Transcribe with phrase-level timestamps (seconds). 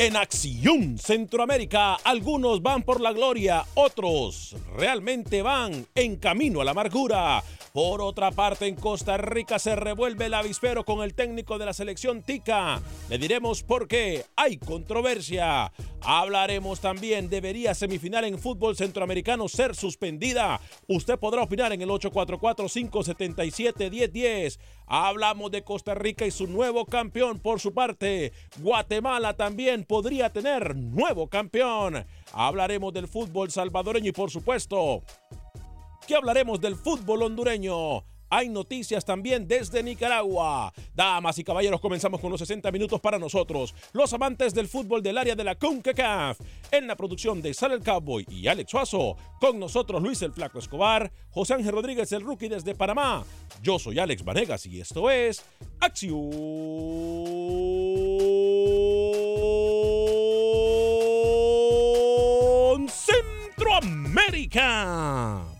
[0.00, 6.70] En Acción Centroamérica, algunos van por la gloria, otros realmente van en camino a la
[6.70, 7.44] amargura.
[7.72, 11.72] Por otra parte, en Costa Rica se revuelve el avispero con el técnico de la
[11.72, 12.82] selección Tica.
[13.08, 15.72] Le diremos por qué hay controversia.
[16.02, 20.60] Hablaremos también, ¿debería semifinal en fútbol centroamericano ser suspendida?
[20.88, 24.58] Usted podrá opinar en el 844-577-1010.
[24.86, 28.32] Hablamos de Costa Rica y su nuevo campeón por su parte.
[28.58, 32.04] Guatemala también podría tener nuevo campeón.
[32.32, 35.04] Hablaremos del fútbol salvadoreño y por supuesto
[36.10, 38.02] que hablaremos del fútbol hondureño.
[38.28, 40.72] Hay noticias también desde Nicaragua.
[40.92, 45.18] Damas y caballeros, comenzamos con los 60 minutos para nosotros, los amantes del fútbol del
[45.18, 46.40] área de la CONCACAF.
[46.72, 50.58] En la producción de Sal el Cowboy y Alex Suazo, con nosotros Luis el Flaco
[50.58, 53.24] Escobar, José Ángel Rodríguez el Rookie desde Panamá.
[53.62, 55.44] Yo soy Alex Vanegas y esto es
[55.78, 56.30] Acción
[62.88, 65.59] Centroamérica.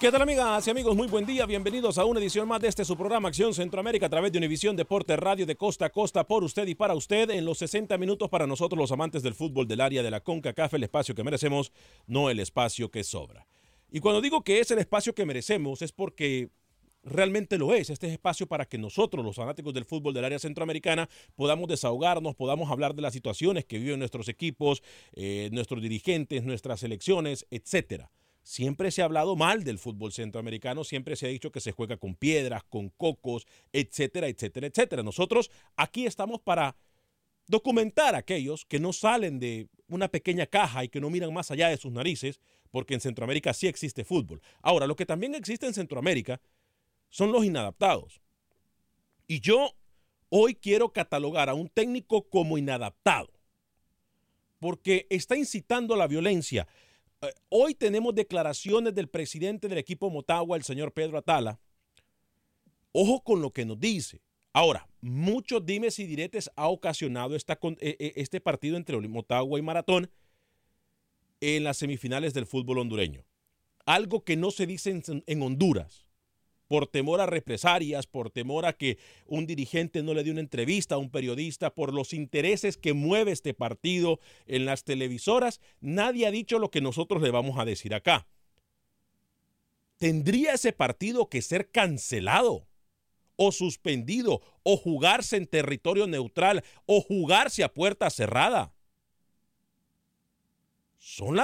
[0.00, 0.94] ¿Qué tal amigas y amigos?
[0.94, 4.08] Muy buen día, bienvenidos a una edición más de este su programa Acción Centroamérica a
[4.08, 7.44] través de Univisión Deporte Radio de costa a costa por usted y para usted en
[7.44, 10.84] los 60 minutos para nosotros los amantes del fútbol del área de la CONCACAF, el
[10.84, 11.72] espacio que merecemos,
[12.06, 13.48] no el espacio que sobra.
[13.90, 16.50] Y cuando digo que es el espacio que merecemos es porque
[17.02, 17.90] realmente lo es.
[17.90, 22.36] Este es espacio para que nosotros, los fanáticos del fútbol del área centroamericana, podamos desahogarnos,
[22.36, 24.80] podamos hablar de las situaciones que viven nuestros equipos,
[25.14, 28.12] eh, nuestros dirigentes, nuestras selecciones, etcétera.
[28.48, 31.98] Siempre se ha hablado mal del fútbol centroamericano, siempre se ha dicho que se juega
[31.98, 35.02] con piedras, con cocos, etcétera, etcétera, etcétera.
[35.02, 36.74] Nosotros aquí estamos para
[37.46, 41.50] documentar a aquellos que no salen de una pequeña caja y que no miran más
[41.50, 44.40] allá de sus narices, porque en Centroamérica sí existe fútbol.
[44.62, 46.40] Ahora, lo que también existe en Centroamérica
[47.10, 48.22] son los inadaptados.
[49.26, 49.74] Y yo
[50.30, 53.30] hoy quiero catalogar a un técnico como inadaptado,
[54.58, 56.66] porque está incitando a la violencia.
[57.20, 61.60] Eh, hoy tenemos declaraciones del presidente del equipo Motagua, el señor Pedro Atala.
[62.92, 64.22] Ojo con lo que nos dice.
[64.52, 70.10] Ahora, muchos dimes y diretes ha ocasionado esta, eh, este partido entre Motagua y Maratón
[71.40, 73.24] en las semifinales del fútbol hondureño.
[73.86, 76.07] Algo que no se dice en Honduras
[76.68, 80.94] por temor a represalias, por temor a que un dirigente no le dé una entrevista
[80.94, 86.30] a un periodista, por los intereses que mueve este partido en las televisoras, nadie ha
[86.30, 88.26] dicho lo que nosotros le vamos a decir acá.
[89.98, 92.66] ¿tendría ese partido que ser cancelado
[93.36, 98.72] o suspendido o jugarse en territorio neutral o jugarse a puerta cerrada?
[100.98, 101.36] Son,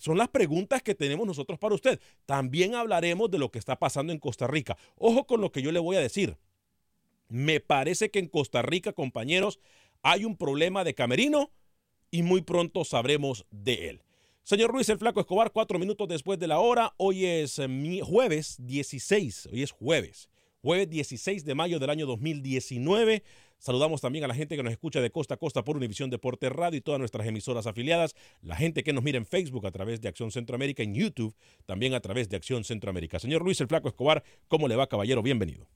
[0.00, 2.00] son, las preguntas que tenemos nosotros para usted.
[2.26, 4.76] También hablaremos de lo que está pasando en Costa Rica.
[4.96, 6.38] Ojo con lo que yo le voy a decir.
[7.28, 9.60] Me parece que en Costa Rica, compañeros,
[10.02, 11.50] hay un problema de camerino
[12.10, 14.02] y muy pronto sabremos de él.
[14.44, 16.94] Señor Ruiz, el Flaco Escobar, cuatro minutos después de la hora.
[16.96, 20.28] Hoy es eh, jueves 16, hoy es jueves,
[20.62, 23.22] jueves 16 de mayo del año 2019.
[23.62, 26.48] Saludamos también a la gente que nos escucha de costa a costa por Univisión Deporte
[26.48, 30.00] Radio y todas nuestras emisoras afiliadas, la gente que nos mira en Facebook a través
[30.00, 31.32] de Acción Centroamérica, en YouTube
[31.64, 33.20] también a través de Acción Centroamérica.
[33.20, 35.22] Señor Luis el Flaco Escobar, ¿cómo le va, caballero?
[35.22, 35.68] Bienvenido.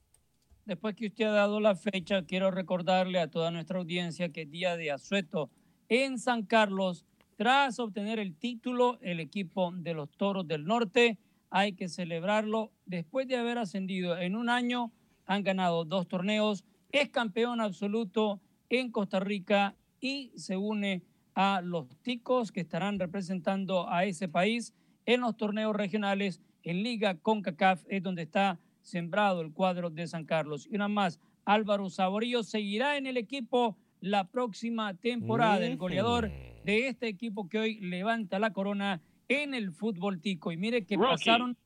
[0.65, 4.51] Después que usted ha dado la fecha, quiero recordarle a toda nuestra audiencia que es
[4.51, 5.49] día de asueto
[5.87, 7.05] en San Carlos,
[7.37, 11.19] tras obtener el título, el equipo de los Toros del Norte,
[11.49, 12.73] hay que celebrarlo.
[12.85, 14.91] Después de haber ascendido en un año,
[15.25, 21.03] han ganado dos torneos es campeón absoluto en Costa Rica y se une
[21.33, 24.73] a los ticos que estarán representando a ese país
[25.05, 30.25] en los torneos regionales en Liga CONCACAF, es donde está sembrado el cuadro de San
[30.25, 30.67] Carlos.
[30.69, 36.31] Y una más, Álvaro Saborío seguirá en el equipo la próxima temporada, el goleador
[36.65, 40.51] de este equipo que hoy levanta la corona en el fútbol tico.
[40.51, 41.57] Y mire que pasaron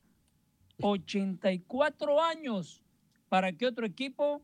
[0.80, 2.82] 84 años
[3.28, 4.42] para que otro equipo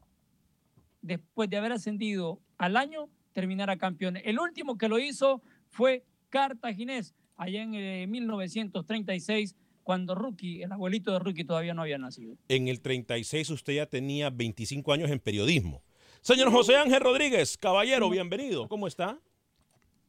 [1.09, 4.19] después de haber ascendido al año, terminara campeón.
[4.19, 11.13] El último que lo hizo fue Cartaginés, allá en 1936, eh, cuando Rookie, el abuelito
[11.13, 12.37] de Rookie, todavía no había nacido.
[12.49, 15.83] En el 36 usted ya tenía 25 años en periodismo.
[16.21, 18.69] Señor José Ángel Rodríguez, caballero, bienvenido.
[18.69, 19.19] ¿Cómo está?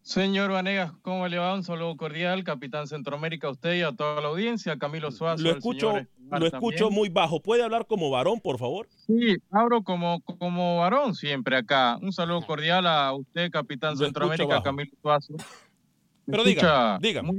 [0.10, 1.54] Señor Vanegas, ¿cómo le va?
[1.54, 5.44] Un saludo cordial, Capitán Centroamérica, a usted y a toda la audiencia, Camilo Suazo.
[5.44, 5.94] Lo escucho,
[6.32, 7.44] lo escucho muy bajo.
[7.44, 8.88] ¿Puede hablar como varón, por favor?
[9.06, 12.00] Sí, hablo como, como varón siempre acá.
[12.02, 15.36] Un saludo cordial a usted, Capitán Centroamérica, Camilo Suazo.
[16.26, 17.32] Pero dígame, dígame,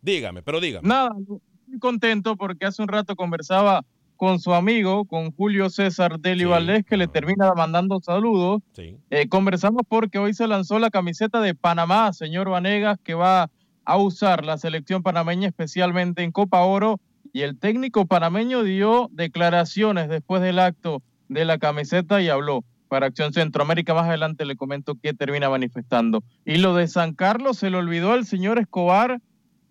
[0.00, 0.88] dígame, pero dígame.
[0.88, 3.84] Nada, estoy contento porque hace un rato conversaba
[4.16, 8.62] con su amigo, con Julio César Deli Valdés, que le termina mandando saludos.
[8.76, 13.50] Eh, conversamos porque hoy se lanzó la camiseta de Panamá, señor Vanegas, que va
[13.84, 17.00] a usar la selección panameña especialmente en Copa Oro.
[17.32, 23.06] Y el técnico panameño dio declaraciones después del acto de la camiseta y habló para
[23.06, 23.92] Acción Centroamérica.
[23.92, 26.22] Más adelante le comento qué termina manifestando.
[26.44, 29.20] Y lo de San Carlos se le olvidó al señor Escobar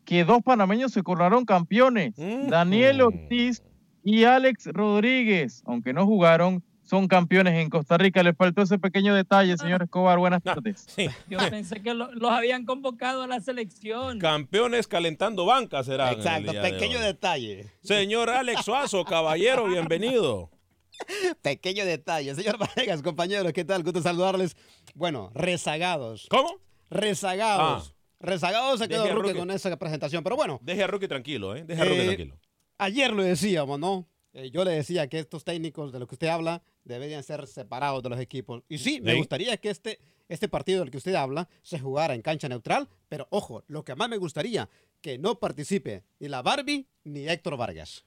[0.03, 2.13] que dos panameños se coronaron campeones.
[2.49, 3.63] Daniel Ortiz
[4.03, 8.21] y Alex Rodríguez, aunque no jugaron, son campeones en Costa Rica.
[8.21, 10.19] Les faltó ese pequeño detalle, señor Escobar.
[10.19, 10.85] Buenas ah, tardes.
[11.29, 14.19] Yo pensé que los habían convocado a la selección.
[14.19, 16.11] Campeones calentando bancas será.
[16.11, 17.71] Exacto, pequeño detalle.
[17.81, 20.51] Señor Alex Suazo, caballero, bienvenido.
[21.41, 22.35] Pequeño detalle.
[22.35, 23.83] Señor Vanegas, compañeros, ¿qué tal?
[23.83, 24.55] Gusto saludarles.
[24.93, 26.27] Bueno, rezagados.
[26.29, 26.59] ¿Cómo?
[26.89, 27.89] Rezagados.
[27.89, 27.95] Ah.
[28.19, 30.59] Rezagados se quedó Rookie con esa presentación, pero bueno.
[30.61, 31.63] Deje a Rookie tranquilo, ¿eh?
[31.65, 32.37] Deje a Rookie eh, tranquilo
[32.83, 34.07] ayer lo decíamos, ¿no?
[34.33, 38.01] Eh, yo le decía que estos técnicos de los que usted habla deberían ser separados
[38.01, 38.63] de los equipos.
[38.67, 42.21] Y sí, me gustaría que este, este partido del que usted habla se jugara en
[42.21, 44.69] cancha neutral, pero ojo, lo que más me gustaría,
[45.01, 48.05] que no participe ni la Barbie ni Héctor Vargas.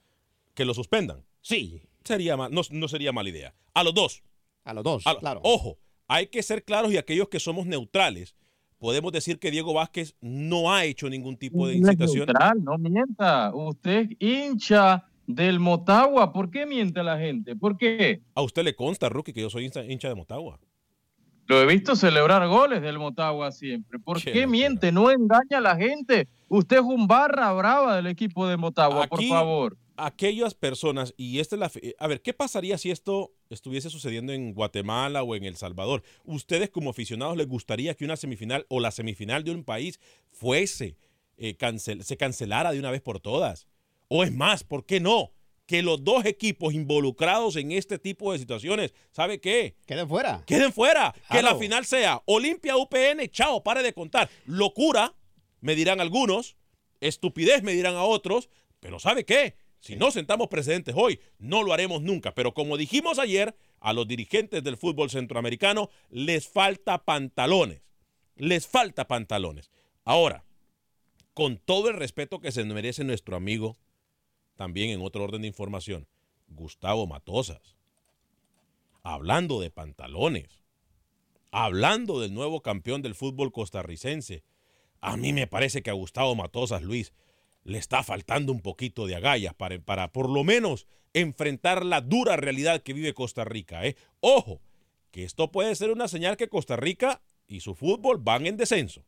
[0.53, 1.25] Que lo suspendan.
[1.41, 1.81] Sí.
[2.03, 3.53] Sería no, no sería mala idea.
[3.73, 4.23] A los dos.
[4.63, 5.39] A los dos, claro.
[5.43, 8.35] Ojo, hay que ser claros y aquellos que somos neutrales,
[8.77, 12.25] podemos decir que Diego Vázquez no ha hecho ningún tipo de incitación.
[12.25, 13.53] Neutral, no mienta.
[13.53, 16.31] Usted hincha del Motagua.
[16.31, 17.55] ¿Por qué miente la gente?
[17.55, 18.21] ¿Por qué?
[18.35, 20.59] A usted le consta, Rookie, que yo soy hincha de Motagua.
[21.47, 23.99] Lo he visto celebrar goles del Motagua siempre.
[23.99, 24.91] ¿Por qué, miente?
[24.91, 26.27] No engaña a la gente.
[26.49, 31.55] Usted es un barra brava del equipo de Motagua, por favor aquellas personas, y esta
[31.55, 31.71] es la...
[31.99, 36.03] A ver, ¿qué pasaría si esto estuviese sucediendo en Guatemala o en El Salvador?
[36.23, 39.99] ¿Ustedes como aficionados les gustaría que una semifinal o la semifinal de un país
[40.31, 40.97] fuese,
[41.37, 43.67] eh, cancel, se cancelara de una vez por todas?
[44.07, 45.31] O es más, ¿por qué no?
[45.65, 49.75] Que los dos equipos involucrados en este tipo de situaciones, ¿sabe qué?
[49.85, 50.43] Queden fuera.
[50.45, 51.13] Queden fuera.
[51.29, 54.29] Que la final sea Olimpia UPN, chao, pare de contar.
[54.45, 55.13] Locura,
[55.59, 56.55] me dirán algunos,
[57.01, 58.49] estupidez me dirán a otros,
[58.79, 59.55] pero ¿sabe qué?
[59.87, 62.35] Si no sentamos precedentes hoy, no lo haremos nunca.
[62.35, 67.81] Pero como dijimos ayer, a los dirigentes del fútbol centroamericano les falta pantalones.
[68.35, 69.71] Les falta pantalones.
[70.03, 70.43] Ahora,
[71.33, 73.77] con todo el respeto que se merece nuestro amigo,
[74.57, 76.05] también en otro orden de información,
[76.49, 77.77] Gustavo Matosas,
[79.03, 80.49] hablando de pantalones,
[81.49, 84.43] hablando del nuevo campeón del fútbol costarricense,
[84.99, 87.13] a mí me parece que a Gustavo Matosas, Luis,
[87.67, 92.37] le está faltando un poquito de agallas para, para por lo menos enfrentar la dura
[92.37, 93.85] realidad que vive Costa Rica.
[93.85, 93.97] ¿eh?
[94.21, 94.61] Ojo,
[95.11, 99.03] que esto puede ser una señal que Costa Rica y su fútbol van en descenso.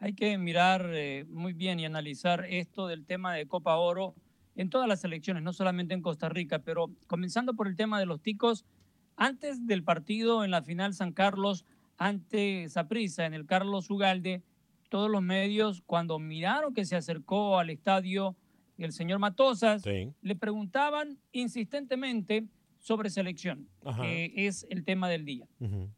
[0.00, 4.16] Hay que mirar eh, muy bien y analizar esto del tema de Copa Oro
[4.56, 8.06] en todas las elecciones, no solamente en Costa Rica, pero comenzando por el tema de
[8.06, 8.64] los ticos,
[9.16, 11.64] antes del partido en la final San Carlos
[11.96, 14.42] ante Saprissa en el Carlos Ugalde,
[14.88, 18.36] todos los medios, cuando miraron que se acercó al estadio
[18.78, 22.46] el señor Matosas, le preguntaban insistentemente
[22.78, 23.68] sobre selección,
[24.00, 25.48] que es el tema del día.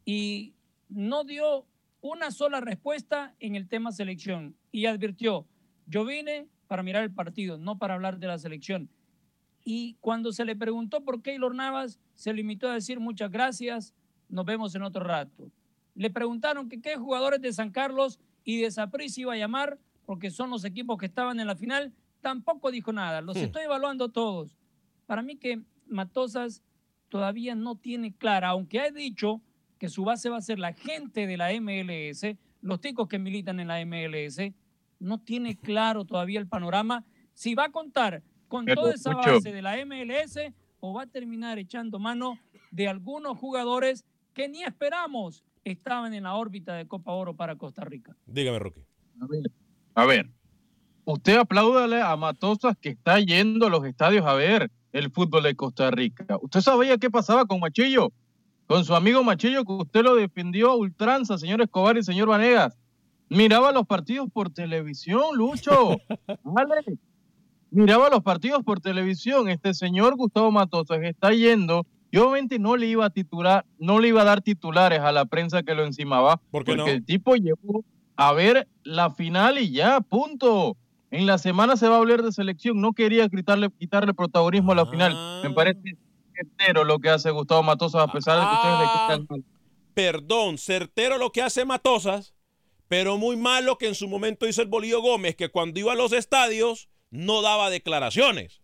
[0.03, 0.55] Y
[0.89, 1.65] no dio
[2.01, 5.45] una sola respuesta en el tema selección y advirtió,
[5.85, 8.89] yo vine para mirar el partido, no para hablar de la selección.
[9.63, 13.93] Y cuando se le preguntó por Keylor Navas, se limitó a decir muchas gracias,
[14.27, 15.51] nos vemos en otro rato.
[15.93, 20.31] Le preguntaron que qué jugadores de San Carlos y de Sapris iba a llamar, porque
[20.31, 23.21] son los equipos que estaban en la final, tampoco dijo nada.
[23.21, 23.41] Los hmm.
[23.41, 24.57] estoy evaluando todos.
[25.05, 26.63] Para mí que Matosas
[27.09, 29.41] todavía no tiene clara, aunque ha dicho
[29.77, 33.59] que su base va a ser la gente de la MLS, los ticos que militan
[33.59, 34.53] en la MLS,
[34.99, 39.61] no tiene claro todavía el panorama si va a contar con toda esa base de
[39.61, 40.37] la MLS
[40.79, 42.37] o va a terminar echando mano
[42.69, 47.83] de algunos jugadores que ni esperamos estaban en la órbita de Copa Oro para Costa
[47.83, 48.15] Rica.
[48.25, 48.85] Dígame, Roque.
[49.93, 50.29] A ver,
[51.05, 55.55] usted apláudale a Matosas que está yendo a los estadios a ver el fútbol de
[55.55, 56.25] Costa Rica.
[56.41, 58.11] ¿Usted sabía qué pasaba con Machillo?
[58.67, 62.77] Con su amigo Machillo, que usted lo defendió a ultranza, señor Escobar y señor Vanegas.
[63.29, 65.97] Miraba los partidos por televisión, Lucho.
[66.43, 66.83] Vale.
[67.69, 69.47] Miraba los partidos por televisión.
[69.47, 74.09] Este señor Gustavo Matosas está yendo y obviamente no le iba a titular, no le
[74.09, 77.85] iba a dar titulares a la prensa que lo encimaba, porque el tipo llegó
[78.17, 80.77] a ver la final y ya, punto.
[81.09, 84.75] En la semana se va a hablar de selección, no quería quitarle, quitarle protagonismo a
[84.75, 85.13] la final.
[85.43, 85.53] Me ah.
[85.55, 85.97] parece
[86.33, 89.07] certero lo que hace Gustavo Matosas, a pesar de que ustedes le ah.
[89.07, 89.45] quitan mal.
[89.93, 92.33] Perdón, certero lo que hace Matosas,
[92.87, 95.95] pero muy malo que en su momento hizo el Bolío Gómez, que cuando iba a
[95.95, 98.61] los estadios no daba declaraciones.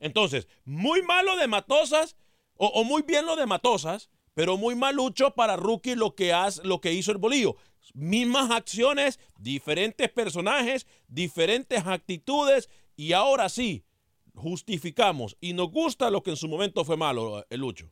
[0.00, 2.16] Entonces, muy malo de Matosas
[2.62, 6.92] o, muy bien lo de Matosas, pero muy malucho para Rookie lo que, lo que
[6.92, 7.56] hizo el Bolillo.
[7.94, 13.84] Mismas acciones, diferentes personajes, diferentes actitudes y ahora sí,
[14.34, 17.90] justificamos y nos gusta lo que en su momento fue malo, el Lucho.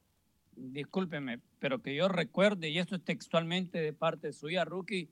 [0.54, 5.08] Discúlpeme, pero que yo recuerde, y esto es textualmente de parte suya, Rookie,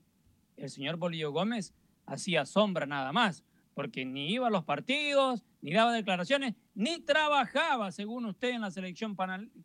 [0.55, 1.73] el señor Bolillo Gómez
[2.05, 3.43] hacía sombra nada más
[3.77, 8.71] porque ni iba a los partidos, ni daba declaraciones, ni trabajaba, según usted, en la
[8.71, 9.15] selección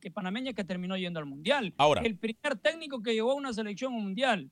[0.02, 1.73] que panameña que terminó yendo al Mundial.
[1.78, 4.50] Ahora, el primer técnico que llevó a una selección mundial.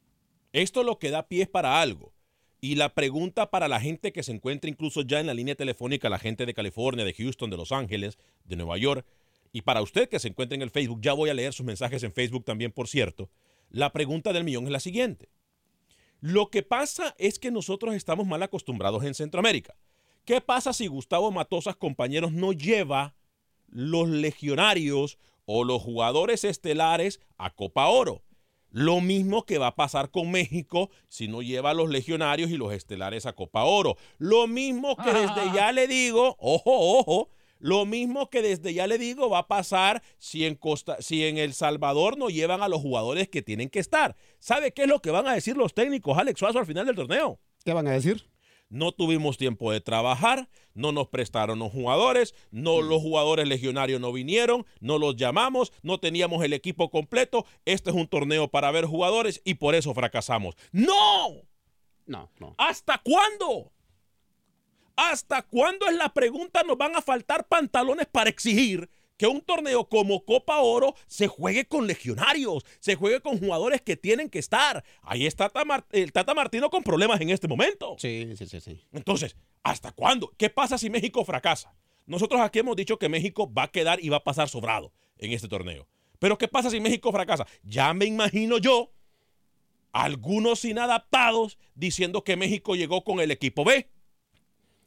[0.55, 2.15] Esto lo que da pie para algo.
[2.63, 6.09] Y la pregunta para la gente que se encuentra incluso ya en la línea telefónica,
[6.09, 9.05] la gente de California, de Houston, de Los Ángeles, de Nueva York,
[9.53, 12.03] y para usted que se encuentra en el Facebook, ya voy a leer sus mensajes
[12.03, 13.29] en Facebook también, por cierto,
[13.69, 15.29] la pregunta del millón es la siguiente.
[16.21, 19.77] Lo que pasa es que nosotros estamos mal acostumbrados en Centroamérica.
[20.25, 23.15] ¿Qué pasa si Gustavo Matosas, compañeros, no lleva
[23.69, 28.23] los legionarios o los jugadores estelares a Copa Oro?
[28.71, 32.57] Lo mismo que va a pasar con México si no lleva a los legionarios y
[32.57, 33.97] los estelares a Copa Oro.
[34.19, 37.31] Lo mismo que desde ya le digo, ojo, ojo,
[37.61, 41.39] lo mismo que desde ya le digo va a pasar si en, Costa, si en
[41.39, 44.17] El Salvador no llevan a los jugadores que tienen que estar.
[44.39, 46.97] ¿Sabe qué es lo que van a decir los técnicos, Alex Suazo, al final del
[46.97, 47.39] torneo?
[47.65, 48.25] ¿Qué van a decir?
[48.71, 54.13] No tuvimos tiempo de trabajar, no nos prestaron los jugadores, no los jugadores legionarios no
[54.13, 57.45] vinieron, no los llamamos, no teníamos el equipo completo.
[57.65, 60.55] Este es un torneo para ver jugadores y por eso fracasamos.
[60.71, 61.43] ¡No!
[62.07, 62.55] No, no.
[62.59, 63.73] ¿Hasta cuándo?
[64.97, 66.63] ¿Hasta cuándo es la pregunta?
[66.63, 68.89] Nos van a faltar pantalones para exigir
[69.21, 73.95] que un torneo como Copa Oro se juegue con legionarios, se juegue con jugadores que
[73.95, 74.83] tienen que estar.
[75.03, 75.53] Ahí está
[75.93, 77.97] el Tata Martino con problemas en este momento.
[77.99, 78.81] Sí, sí, sí, sí.
[78.93, 80.33] Entonces, ¿hasta cuándo?
[80.39, 81.75] ¿Qué pasa si México fracasa?
[82.07, 85.33] Nosotros aquí hemos dicho que México va a quedar y va a pasar sobrado en
[85.33, 85.87] este torneo.
[86.19, 87.47] Pero ¿qué pasa si México fracasa?
[87.63, 88.91] Ya me imagino yo
[89.93, 93.87] algunos inadaptados diciendo que México llegó con el equipo B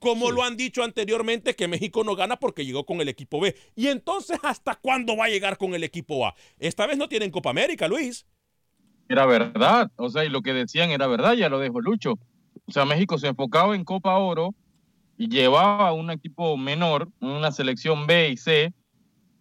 [0.04, 3.56] como lo han dicho anteriormente, que México no gana porque llegó con el equipo B.
[3.74, 6.36] Y entonces, ¿hasta cuándo va a llegar con el equipo A?
[6.60, 8.26] Esta vez no tienen Copa América, Luis.
[9.08, 12.20] Era verdad, o sea, y lo que decían era verdad, ya lo dejó Lucho.
[12.66, 14.54] O sea, México se enfocaba en Copa Oro
[15.18, 18.74] y llevaba a un equipo menor, una selección B y C,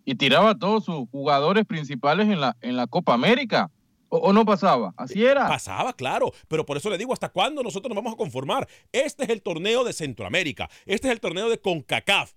[0.04, 3.69] y tiraba a todos sus jugadores principales en la, en la Copa América.
[4.14, 4.92] ¿O, no pasaba?
[4.99, 5.49] ¿Así era?
[5.49, 6.33] Pasaba, claro.
[6.47, 8.69] Pero por eso le digo, ¿hasta cuándo nosotros nos vamos a conformar?
[8.92, 10.69] Este es el torneo de Centroamérica.
[10.85, 12.35] Este es el torneo de CONCACAF.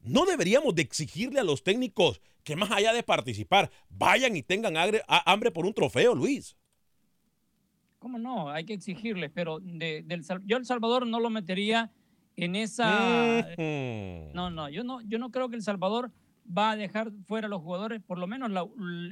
[0.00, 4.76] No deberíamos de exigirle a los técnicos que más allá de participar, vayan y tengan
[4.76, 6.56] hambre por un trofeo, Luis.
[7.98, 8.50] ¿Cómo no?
[8.50, 11.90] Hay que exigirles, pero del, yo El Salvador no lo metería
[12.36, 13.44] en esa...
[14.34, 16.12] No, no yo, no, yo no creo que El Salvador
[16.46, 18.52] va a dejar fuera a los jugadores, por lo menos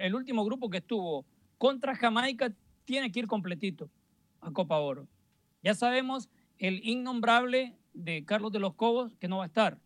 [0.01, 1.27] el último grupo que estuvo
[1.59, 2.53] contra Jamaica
[2.85, 3.91] tiene que ir completito
[4.41, 5.07] a Copa Oro.
[5.63, 9.79] Ya sabemos el innombrable de Carlos de los Cobos que no va a estar.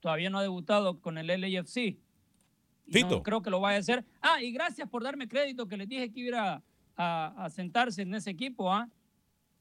[0.00, 1.98] Todavía no ha debutado con el LAFC.
[2.86, 4.04] No creo que lo vaya a hacer.
[4.22, 6.62] Ah, y gracias por darme crédito que les dije que iba
[6.96, 8.72] a, sentarse en ese equipo.
[8.72, 8.88] ¿ah?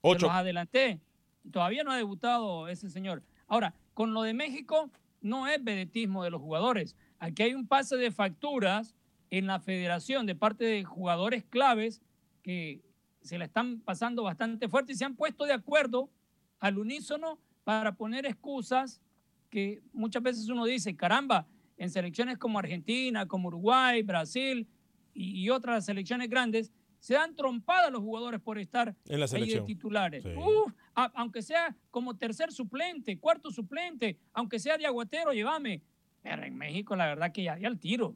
[0.02, 0.28] Ocho.
[0.28, 1.02] Los adelanté.
[1.52, 3.24] Todavía no ha debutado ese señor.
[3.48, 4.90] Ahora, con lo de México,
[5.22, 6.96] no es vedetismo de los jugadores.
[7.20, 8.96] Aquí hay un pase de facturas
[9.30, 12.02] en la federación de parte de jugadores claves
[12.44, 12.82] que
[13.22, 16.10] se la están pasando bastante fuerte y se han puesto de acuerdo
[16.60, 19.02] al unísono para poner excusas
[19.50, 24.68] que muchas veces uno dice, caramba, en selecciones como Argentina, como Uruguay, Brasil
[25.14, 29.62] y, otras selecciones grandes, se dan trompadas los jugadores por estar en la ahí de
[29.62, 30.26] titulares.
[30.94, 35.82] aunque sea como tercer suplente, cuarto suplente, aunque sea de aguatero, llévame.
[36.22, 38.16] Pero en México la verdad que ya, ya al tiro.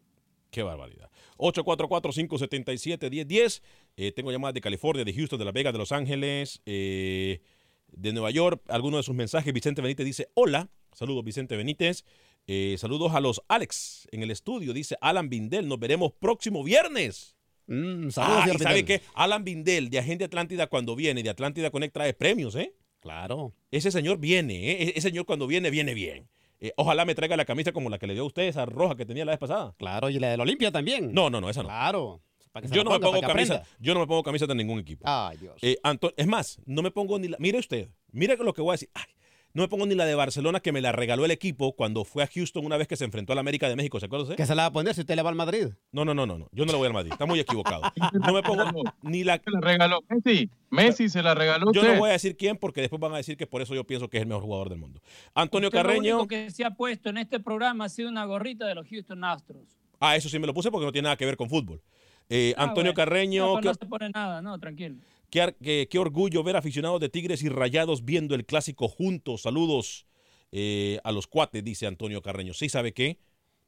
[0.51, 1.09] Qué barbaridad.
[1.37, 3.61] 844-577-1010.
[3.97, 7.41] Eh, tengo llamadas de California, de Houston, de Las Vegas, de Los Ángeles, eh,
[7.87, 8.61] de Nueva York.
[8.67, 9.53] Algunos de sus mensajes.
[9.53, 10.69] Vicente Benítez dice: Hola.
[10.93, 12.03] Saludos, Vicente Benítez.
[12.47, 14.73] Eh, saludos a los Alex en el estudio.
[14.73, 15.67] Dice Alan Bindel.
[15.67, 17.35] Nos veremos próximo viernes.
[17.67, 19.01] Mm, saludos, ah, ¿Sabe qué?
[19.13, 22.73] Alan Bindel de Agente Atlántida cuando viene, de Atlántida Connect trae premios, ¿eh?
[22.99, 23.53] Claro.
[23.71, 24.93] Ese señor viene, ¿eh?
[24.95, 26.27] Ese señor cuando viene, viene bien.
[26.61, 28.95] Eh, ojalá me traiga la camisa como la que le dio a usted, esa roja
[28.95, 29.73] que tenía la vez pasada.
[29.77, 31.11] Claro, y la de la Olimpia también.
[31.11, 31.69] No, no, no, esa no.
[31.69, 32.21] Claro.
[32.69, 35.05] Yo no, me pongo camisa, yo no me pongo camisa de ningún equipo.
[35.07, 35.55] Ay, Dios.
[35.61, 35.77] Eh,
[36.17, 37.37] es más, no me pongo ni la.
[37.39, 38.89] Mire usted, mire lo que voy a decir.
[38.93, 39.05] Ay,
[39.53, 42.23] no me pongo ni la de Barcelona que me la regaló el equipo cuando fue
[42.23, 44.35] a Houston una vez que se enfrentó a la América de México, ¿se acuerda usted?
[44.35, 45.67] ¿Qué se la va a poner si usted le va al Madrid?
[45.91, 47.81] No, no, no, no, yo no le voy al Madrid, está muy equivocado.
[48.21, 49.37] No me pongo ni la...
[49.37, 52.81] Se la regaló Messi, Messi se la regaló Yo no voy a decir quién porque
[52.81, 54.79] después van a decir que por eso yo pienso que es el mejor jugador del
[54.79, 55.01] mundo.
[55.33, 56.17] Antonio Carreño...
[56.17, 58.87] Lo único que se ha puesto en este programa ha sido una gorrita de los
[58.87, 59.63] Houston Astros.
[59.99, 61.81] Ah, eso sí me lo puse porque no tiene nada que ver con fútbol.
[62.29, 63.45] Eh, ah, Antonio Carreño...
[63.45, 64.95] No, pues no se pone nada, no, tranquilo.
[65.31, 69.43] Qué, orgullo ver aficionados de Tigres y Rayados viendo el clásico juntos.
[69.43, 70.05] Saludos
[70.51, 72.53] eh, a los cuates, dice Antonio Carreño.
[72.53, 73.17] ¿Sí sabe qué?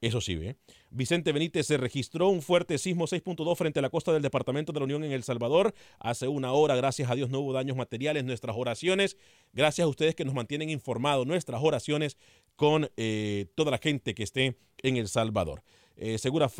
[0.02, 0.58] Eso sí, ve.
[0.90, 4.80] Vicente Benítez se registró un fuerte sismo 6.2 frente a la costa del Departamento de
[4.80, 5.72] la Unión en El Salvador.
[6.00, 8.24] Hace una hora, gracias a Dios, no hubo daños materiales.
[8.24, 9.16] Nuestras oraciones,
[9.54, 12.18] gracias a ustedes que nos mantienen informados, nuestras oraciones
[12.56, 15.62] con eh, toda la gente que esté en El Salvador.
[15.96, 16.50] Eh, segura,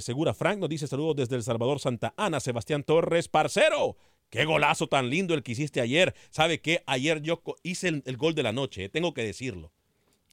[0.00, 3.98] Segura Frank nos dice saludos desde El Salvador, Santa Ana, Sebastián Torres, parcero.
[4.34, 6.12] Qué golazo tan lindo el que hiciste ayer.
[6.30, 6.82] ¿Sabe qué?
[6.86, 9.70] Ayer yo hice el, gol de la noche, eh, tengo que decirlo.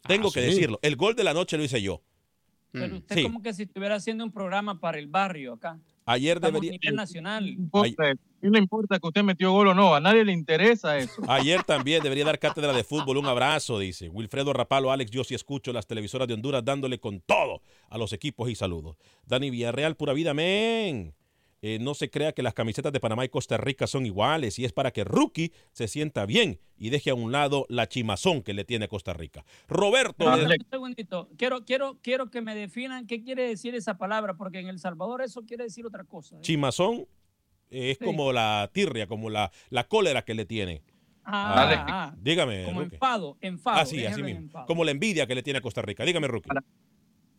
[0.08, 0.80] Tengo ah, que decirlo.
[0.82, 2.02] El gol de la noche lo hice yo.
[2.72, 2.98] Pero mm.
[2.98, 5.80] usted como que si estuviera haciendo un programa para el barrio acá.
[6.06, 6.72] Ayer debería.
[6.72, 7.56] A nivel nacional.
[8.42, 11.22] No le importa que usted metió gol o no, a nadie le interesa eso.
[11.30, 13.18] Ayer también debería dar cátedra de fútbol.
[13.18, 15.12] Un abrazo, dice Wilfredo Rapalo, Alex.
[15.12, 18.98] Yo sí escucho las televisoras de Honduras dándole con todo a los equipos y saludos.
[19.28, 21.14] Dani Villarreal, pura vida, men.
[21.63, 24.65] Eh, no se crea que las camisetas de Panamá y Costa Rica son iguales y
[24.65, 28.56] es para que Rookie se sienta bien y deje a un lado la chimazón que
[28.56, 29.45] le tiene Costa Rica.
[29.67, 30.26] Roberto.
[30.26, 31.30] un segundito.
[31.38, 35.21] Quiero, quiero, quiero que me definan qué quiere decir esa palabra, porque en El Salvador
[35.21, 36.38] eso quiere decir otra cosa.
[36.38, 36.41] ¿eh?
[36.41, 37.06] Chimazón
[37.69, 40.82] es como la tirria, como la, la cólera que le tiene.
[41.24, 42.15] Ah, ah, ah.
[42.19, 42.65] dígame.
[42.65, 43.80] Como enfado, enfado.
[43.80, 44.65] Así, así mismo.
[44.65, 46.04] Como la envidia que le tiene a Costa Rica.
[46.06, 46.50] Dígame, Rookie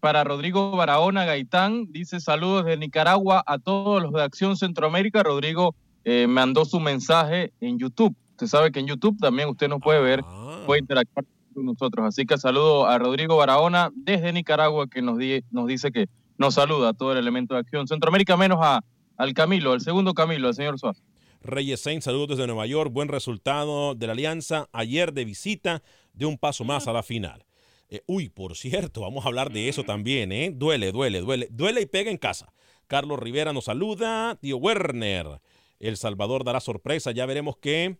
[0.03, 1.87] para Rodrigo Barahona Gaitán.
[1.93, 5.23] Dice saludos de Nicaragua a todos los de Acción Centroamérica.
[5.23, 8.13] Rodrigo eh, mandó su mensaje en YouTube.
[8.33, 10.65] Usted sabe que en YouTube también usted nos puede ver, ah.
[10.67, 12.05] puede interactuar con nosotros.
[12.05, 15.19] Así que saludo a Rodrigo Barahona desde Nicaragua que nos,
[15.53, 18.81] nos dice que nos saluda a todo el elemento de Acción Centroamérica, menos a,
[19.17, 21.01] al Camilo, al segundo Camilo, al señor Suárez.
[21.43, 22.93] Reyes Sainz, saludos desde Nueva York.
[22.93, 25.81] Buen resultado de la alianza ayer de visita
[26.13, 27.45] de un paso más a la final.
[27.93, 30.51] Eh, uy, por cierto, vamos a hablar de eso también, ¿eh?
[30.51, 31.49] Duele, duele, duele.
[31.51, 32.55] Duele y pega en casa.
[32.87, 34.39] Carlos Rivera nos saluda.
[34.41, 35.43] Tío Werner.
[35.79, 37.11] El Salvador dará sorpresa.
[37.11, 37.99] Ya veremos qué.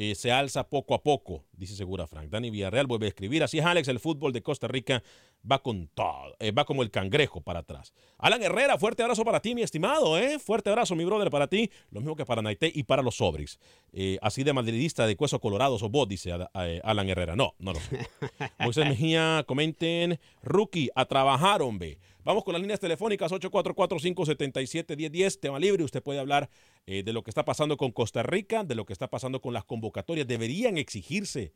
[0.00, 2.30] Eh, se alza poco a poco, dice Segura Frank.
[2.30, 3.42] Dani Villarreal vuelve a escribir.
[3.42, 5.02] Así es, Alex, el fútbol de Costa Rica
[5.50, 7.92] va con todo, eh, va como el cangrejo para atrás.
[8.16, 10.38] Alan Herrera, fuerte abrazo para ti, mi estimado, ¿eh?
[10.38, 11.68] Fuerte abrazo, mi brother, para ti.
[11.90, 13.58] Lo mismo que para Naité y para los Sobris.
[13.92, 17.34] Eh, así de madridista de cueso colorado sos vos, dice Alan Herrera.
[17.34, 17.98] No, no lo sé.
[18.60, 20.20] Moisés Mejía, comenten.
[20.44, 21.98] Rookie, a trabajar, hombre.
[22.28, 25.82] Vamos con las líneas telefónicas 844-577-1010, tema libre.
[25.82, 26.50] Usted puede hablar
[26.86, 29.54] eh, de lo que está pasando con Costa Rica, de lo que está pasando con
[29.54, 30.26] las convocatorias.
[30.26, 31.54] Deberían exigirse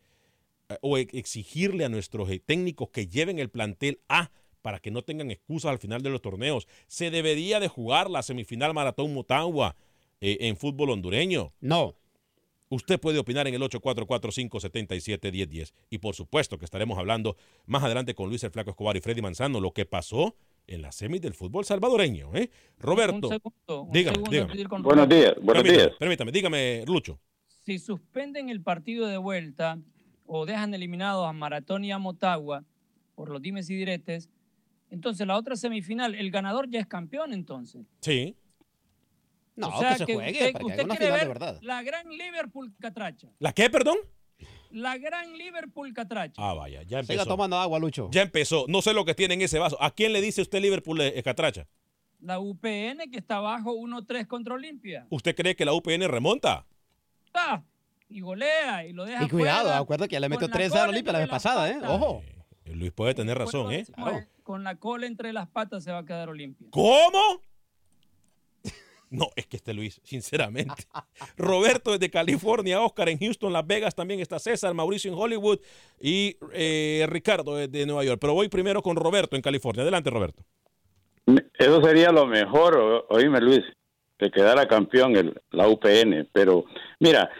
[0.71, 4.31] eh, o exigirle a nuestros eh, técnicos que lleven el plantel A
[4.63, 6.67] para que no tengan excusas al final de los torneos.
[6.87, 9.77] Se debería de jugar la semifinal Maratón Motagua
[10.23, 11.53] en fútbol hondureño.
[11.61, 11.97] No.
[12.71, 15.75] Usted puede opinar en el 844-577-1010.
[15.91, 19.21] Y por supuesto que estaremos hablando más adelante con Luis el Flaco Escobar y Freddy
[19.21, 20.35] Manzano lo que pasó
[20.67, 22.35] en la semis del fútbol salvadoreño.
[22.35, 22.51] ¿eh?
[22.79, 23.31] Roberto,
[23.91, 24.65] dígame, dígame.
[24.83, 25.91] Buenos días, buenos permítame, días.
[25.99, 27.19] Permítame, dígame, Lucho.
[27.65, 29.79] Si suspenden el partido de vuelta
[30.27, 32.65] o dejan eliminados a Maratón y a Motagua
[33.15, 34.29] por los dimes y diretes,
[34.91, 37.87] entonces la otra semifinal, el ganador ya es campeón entonces.
[38.01, 38.37] Sí.
[39.55, 41.39] No, o sea, que se juegue usted, para usted que una quiere final de ver
[41.39, 41.59] verdad.
[41.63, 43.29] La gran Liverpool Catracha.
[43.39, 43.99] ¿La qué, perdón?
[44.73, 46.35] La gran Liverpool Catracha.
[46.43, 47.27] Ah, vaya, ya Siga empezó.
[47.27, 48.09] tomando agua, Lucho.
[48.11, 48.65] Ya empezó.
[48.69, 49.77] No sé lo que tiene en ese vaso.
[49.83, 51.67] ¿A quién le dice usted Liverpool eh, Catracha?
[52.21, 55.07] La UPN que está abajo 1-3 contra Olimpia.
[55.11, 56.65] ¿Usted cree que la UPN remonta?
[57.35, 57.63] Ah,
[58.09, 60.75] y golea y lo deja Y cuidado, acuérdate que ya le metió con la 3
[60.75, 61.79] a Olimpia la vez pasada, ¿eh?
[61.87, 62.23] Ojo.
[62.67, 63.85] Luis puede tener razón, ¿eh?
[63.95, 66.67] Con- Con la cola entre las patas se va a quedar Olimpia.
[66.71, 67.41] ¿Cómo?
[69.13, 70.73] No, es que este Luis, sinceramente.
[71.37, 75.59] Roberto desde California, Oscar en Houston, Las Vegas también está César, Mauricio en Hollywood
[76.01, 78.19] y eh, Ricardo desde Nueva York.
[78.21, 79.83] Pero voy primero con Roberto en California.
[79.83, 80.43] Adelante, Roberto.
[81.59, 83.61] Eso sería lo mejor, oíme Luis,
[84.19, 86.29] que quedara campeón el, la UPN.
[86.33, 86.65] Pero
[86.99, 87.31] mira,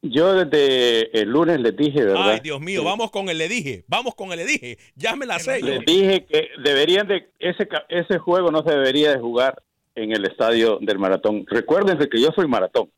[0.00, 2.30] yo desde el lunes les dije, ¿verdad?
[2.30, 3.84] Ay, Dios mío, vamos con el le dije.
[3.86, 4.78] Vamos con el le dije.
[4.96, 5.60] Ya me la sé.
[5.60, 5.66] yo.
[5.68, 9.62] Les dije que deberían de ese ca- ese juego no se debería de jugar
[9.94, 11.44] en el estadio del maratón.
[11.46, 12.90] Recuérdense que yo soy maratón.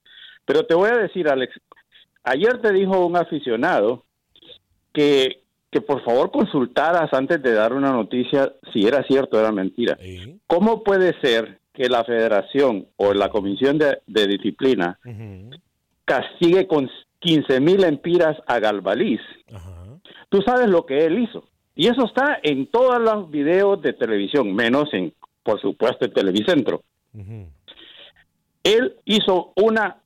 [0.44, 1.54] Pero te voy a decir, Alex,
[2.22, 4.04] ayer te dijo un aficionado
[4.92, 9.52] que, que por favor consultaras antes de dar una noticia si era cierto o era
[9.52, 9.98] mentira.
[10.46, 14.98] ¿Cómo puede ser que la federación o la comisión de, de disciplina
[16.04, 16.88] castigue con
[17.20, 19.20] 15 mil empiras a Galvaliz?
[20.28, 21.48] Tú sabes lo que él hizo.
[21.76, 25.12] Y eso está en todos los videos de televisión, menos en,
[25.44, 26.82] por supuesto, en Televicentro.
[28.64, 29.98] Él hizo una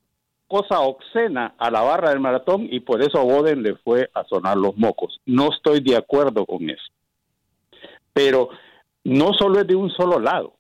[0.49, 4.25] cosa obscena a la barra del maratón y por eso a Boden le fue a
[4.25, 5.21] sonar los mocos.
[5.25, 6.93] No estoy de acuerdo con eso.
[8.13, 8.51] Pero
[9.05, 10.55] no solo es de un solo lado.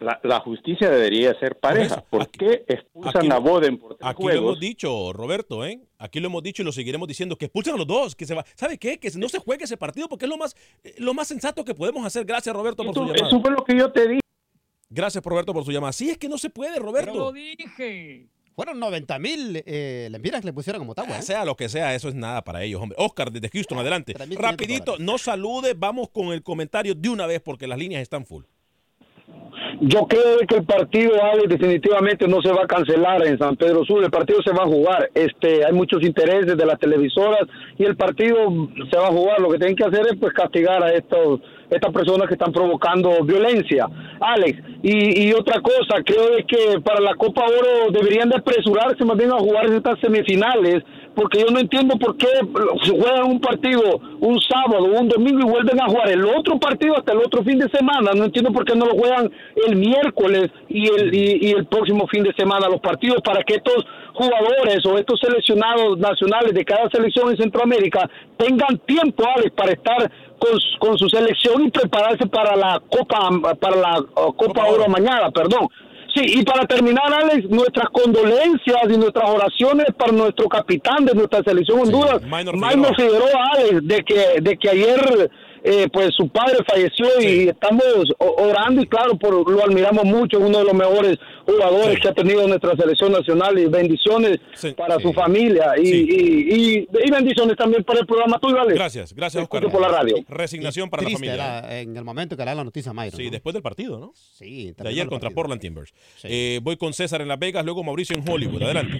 [0.00, 2.02] La, la justicia debería ser pareja.
[2.08, 5.78] ¿Por qué expulsan aquí a lo- Boden por tres Aquí lo hemos dicho, Roberto, ¿eh?
[5.98, 8.34] Aquí lo hemos dicho y lo seguiremos diciendo, que expulsen a los dos, que se
[8.34, 8.44] va.
[8.54, 8.98] ¿Sabe qué?
[8.98, 11.74] Que no se juegue ese partido porque es lo más, eh, lo más sensato que
[11.74, 12.24] podemos hacer.
[12.24, 13.26] Gracias, Roberto, por su llamada.
[13.28, 14.20] eso fue lo que yo te dije.
[14.88, 15.92] Gracias, Roberto, por su llamada.
[15.92, 17.12] Sí, es que no se puede, Roberto.
[17.12, 18.26] Pero lo dije.
[18.56, 21.16] Fueron 90 mil eh, lempiras que le pusieron como Motagua.
[21.16, 21.22] Ah, ¿eh?
[21.22, 22.96] Sea lo que sea, eso es nada para ellos, hombre.
[22.98, 24.14] Oscar, desde Houston, adelante.
[24.14, 28.26] 3.500 Rapidito, no salude, vamos con el comentario de una vez porque las líneas están
[28.26, 28.44] full.
[29.80, 33.84] Yo creo que el partido Ale, definitivamente no se va a cancelar en San Pedro
[33.84, 35.10] Sur, el partido se va a jugar.
[35.14, 37.42] Este, hay muchos intereses de las televisoras
[37.78, 38.36] y el partido
[38.90, 39.40] se va a jugar.
[39.40, 43.22] Lo que tienen que hacer es pues castigar a estos estas personas que están provocando
[43.24, 43.86] violencia.
[44.20, 49.04] Alex, y, y otra cosa, creo de que para la Copa Oro deberían de apresurarse
[49.04, 50.82] más bien a jugar estas semifinales,
[51.14, 52.28] porque yo no entiendo por qué
[52.82, 56.58] se juegan un partido un sábado o un domingo y vuelven a jugar el otro
[56.58, 58.12] partido hasta el otro fin de semana.
[58.14, 59.30] No entiendo por qué no lo juegan
[59.66, 63.54] el miércoles y el, y, y el próximo fin de semana los partidos para que
[63.54, 69.72] estos jugadores o estos seleccionados nacionales de cada selección en Centroamérica tengan tiempo, Alex, para
[69.72, 74.64] estar con, su- con su selección y prepararse para la Copa para la uh, Copa
[74.64, 75.68] Oro mañana, perdón.
[76.12, 81.40] Sí, y para terminar, Alex, nuestras condolencias y nuestras oraciones para nuestro capitán de nuestra
[81.44, 85.30] selección Honduras, Minor Minor Figueroa, Alex, de que, de que ayer
[85.62, 87.82] eh, pues su padre falleció y estamos
[88.18, 92.14] orando y claro, por, lo admiramos mucho, es uno de los mejores jugadores que ha
[92.14, 94.38] tenido nuestra selección nacional y bendiciones
[94.76, 98.74] para su familia y, y, y- y bendiciones también para el programa tuyo, Alex.
[98.74, 99.68] Gracias, gracias, Oscar.
[99.70, 100.16] por la radio.
[100.28, 101.34] Resignación para la familia.
[101.34, 103.16] era en el momento que le da la noticia Mayro.
[103.16, 103.30] Sí, ¿no?
[103.30, 104.12] después del partido, ¿no?
[104.14, 105.34] Sí, De ayer contra partido.
[105.34, 105.92] Portland Timbers.
[106.24, 108.62] Eh, voy con César en Las Vegas, luego Mauricio en Hollywood.
[108.62, 108.98] Adelante.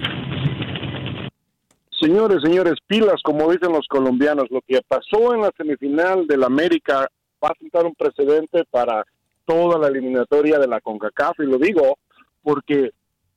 [2.01, 7.09] Señores, señores, pilas, como dicen los colombianos, lo que pasó en la semifinal del América
[7.43, 9.05] va a sentar un precedente para
[9.45, 11.99] toda la eliminatoria de la CONCACAF, y lo digo
[12.43, 12.91] porque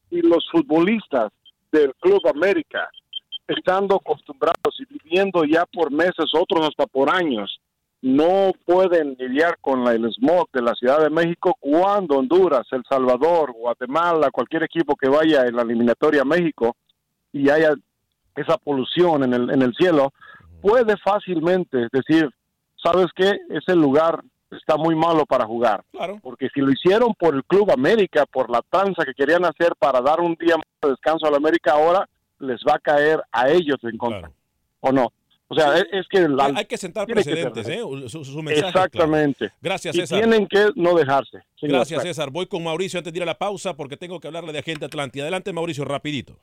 [0.10, 1.32] si los futbolistas
[1.72, 2.90] del Club América,
[3.48, 7.60] estando acostumbrados y viviendo ya por meses, otros hasta por años,
[8.02, 12.84] no pueden lidiar con la- el smog de la Ciudad de México cuando Honduras, El
[12.88, 16.76] Salvador, Guatemala, cualquier equipo que vaya en la eliminatoria a México
[17.32, 17.74] y haya
[18.36, 20.14] esa polución en el, en el cielo,
[20.62, 22.30] puede fácilmente decir,
[22.82, 23.38] ¿sabes qué?
[23.50, 24.24] Es el lugar
[24.58, 25.84] está muy malo para jugar.
[25.92, 26.20] Claro.
[26.22, 30.02] Porque si lo hicieron por el Club América, por la tranza que querían hacer para
[30.02, 32.08] dar un día más de descanso a la América, ahora
[32.40, 34.32] les va a caer a ellos en contra.
[34.82, 35.12] ¿O no?
[35.48, 36.28] O sea, es, que...
[36.56, 37.82] hay que sentar precedentes, ¿eh?
[38.08, 39.52] Su, mensaje, Exactamente.
[39.62, 40.18] Gracias, César.
[40.18, 41.44] Y tienen que no dejarse.
[41.62, 42.32] Gracias, César.
[42.32, 44.86] Voy con Mauricio antes de ir a la pausa porque tengo que hablarle de Agente
[44.86, 45.24] Atlántida.
[45.24, 46.38] Adelante, Mauricio, rapidito.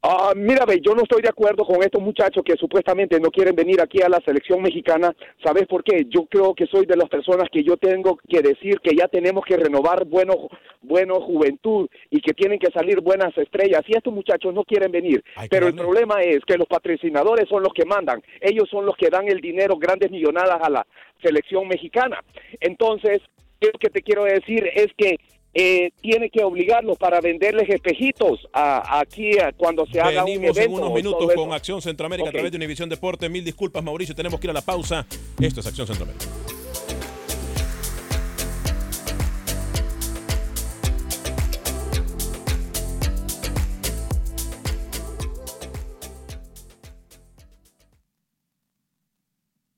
[0.00, 3.56] Uh, mira, ve, yo no estoy de acuerdo con estos muchachos que supuestamente no quieren
[3.56, 5.12] venir aquí a la selección mexicana.
[5.42, 6.06] ¿Sabes por qué?
[6.08, 9.44] Yo creo que soy de las personas que yo tengo que decir que ya tenemos
[9.44, 10.48] que renovar bueno,
[10.82, 13.82] bueno juventud y que tienen que salir buenas estrellas.
[13.88, 15.24] Y estos muchachos no quieren venir.
[15.50, 18.22] Pero el problema es que los patrocinadores son los que mandan.
[18.40, 20.86] Ellos son los que dan el dinero, grandes millonadas a la
[21.20, 22.22] selección mexicana.
[22.60, 23.20] Entonces,
[23.60, 25.18] lo que te quiero decir es que
[25.60, 30.60] eh, tiene que obligarlos para venderles espejitos a, aquí cuando se haga un evento.
[30.60, 33.28] en unos minutos con Acción Centroamérica a través de Univisión Deporte.
[33.28, 35.04] Mil disculpas, Mauricio, tenemos que ir a la pausa.
[35.40, 36.26] Esto es Acción Centroamérica.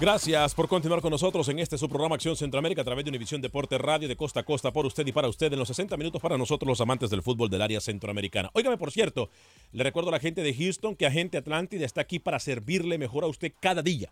[0.00, 3.42] Gracias por continuar con nosotros en este su programa Acción Centroamérica a través de Univisión
[3.42, 6.22] Deporte Radio de costa a costa por usted y para usted en los 60 minutos
[6.22, 8.48] para nosotros los amantes del fútbol del área centroamericana.
[8.54, 9.28] Óigame, por cierto,
[9.72, 13.24] le recuerdo a la gente de Houston que Agente Atlántida está aquí para servirle mejor
[13.24, 14.10] a usted cada día.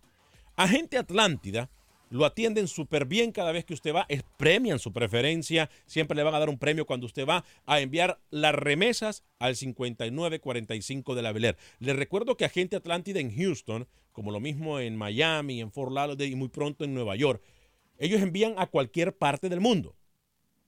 [0.57, 1.70] Agente Atlántida
[2.11, 6.23] lo atienden súper bien cada vez que usted va, es, premian su preferencia, siempre le
[6.23, 11.23] van a dar un premio cuando usted va a enviar las remesas al 5945 de
[11.23, 11.57] la Beler.
[11.79, 16.31] Le recuerdo que Agente Atlántida en Houston, como lo mismo en Miami, en Fort Lauderdale
[16.31, 17.42] y muy pronto en Nueva York,
[17.99, 19.97] ellos envían a cualquier parte del mundo,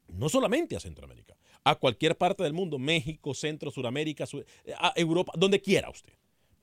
[0.08, 4.24] no solamente a Centroamérica, a cualquier parte del mundo, México, Centro, Suramérica,
[4.96, 6.12] Europa, donde quiera usted.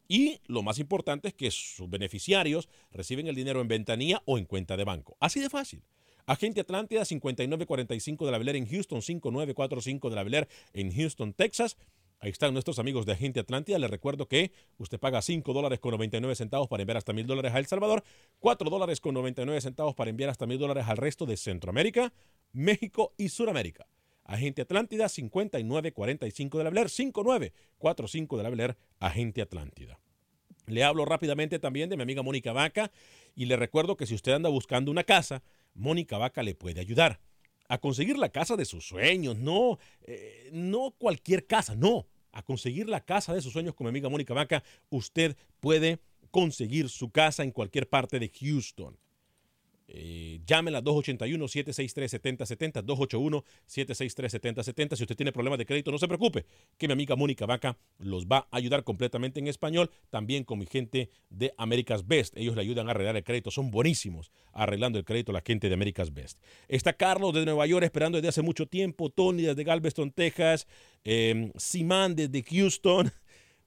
[0.08, 4.46] Y lo más importante es que sus beneficiarios reciben el dinero en ventanilla o en
[4.46, 5.18] cuenta de banco.
[5.20, 5.84] Así de fácil.
[6.26, 11.78] Agente Atlántida 5945 de la Beler en Houston, 5945 de la Beler en Houston, Texas.
[12.20, 13.78] Ahí están nuestros amigos de Agente Atlántida.
[13.78, 17.54] Les recuerdo que usted paga 5 dólares con 99 centavos para enviar hasta mil dólares
[17.54, 18.04] a El Salvador,
[18.40, 22.12] 4 dólares con 99 centavos para enviar hasta mil dólares al resto de Centroamérica,
[22.52, 23.88] México y Suramérica.
[24.28, 30.00] Agente Atlántida 5945 de la Beler, 5945 de la Beler, Agente Atlántida.
[30.68, 32.92] Le hablo rápidamente también de mi amiga Mónica Vaca
[33.36, 37.22] y le recuerdo que si usted anda buscando una casa, Mónica Vaca le puede ayudar
[37.70, 42.90] a conseguir la casa de sus sueños, no, eh, no cualquier casa, no, a conseguir
[42.90, 46.00] la casa de sus sueños con mi amiga Mónica Vaca, usted puede
[46.32, 48.98] conseguir su casa en cualquier parte de Houston.
[49.90, 54.96] Eh, llámela 281-763-7070, 281-763-7070.
[54.96, 56.46] Si usted tiene problemas de crédito, no se preocupe,
[56.78, 60.66] que mi amiga Mónica Vaca los va a ayudar completamente en español, también con mi
[60.66, 62.36] gente de America's Best.
[62.36, 65.76] Ellos le ayudan a arreglar el crédito, son buenísimos arreglando el crédito la gente de
[65.76, 66.42] America's Best.
[66.68, 70.68] Está Carlos de Nueva York esperando desde hace mucho tiempo, Tony desde Galveston, Texas,
[71.04, 73.12] eh, Simán desde Houston.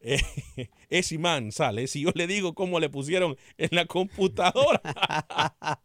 [0.89, 1.87] ese imán sale.
[1.87, 4.81] Si yo le digo cómo le pusieron en la computadora.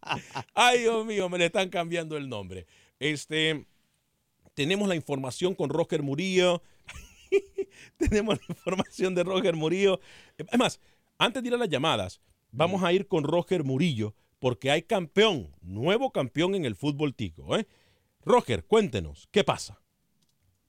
[0.54, 2.66] Ay, Dios mío, me le están cambiando el nombre.
[3.00, 3.66] Este,
[4.54, 6.62] tenemos la información con Roger Murillo.
[7.98, 10.00] tenemos la información de Roger Murillo.
[10.48, 10.80] Además,
[11.18, 15.54] antes de ir a las llamadas, vamos a ir con Roger Murillo porque hay campeón,
[15.62, 17.58] nuevo campeón en el fútbol tico.
[17.58, 17.68] ¿eh?
[18.24, 19.82] Roger, cuéntenos, ¿qué pasa?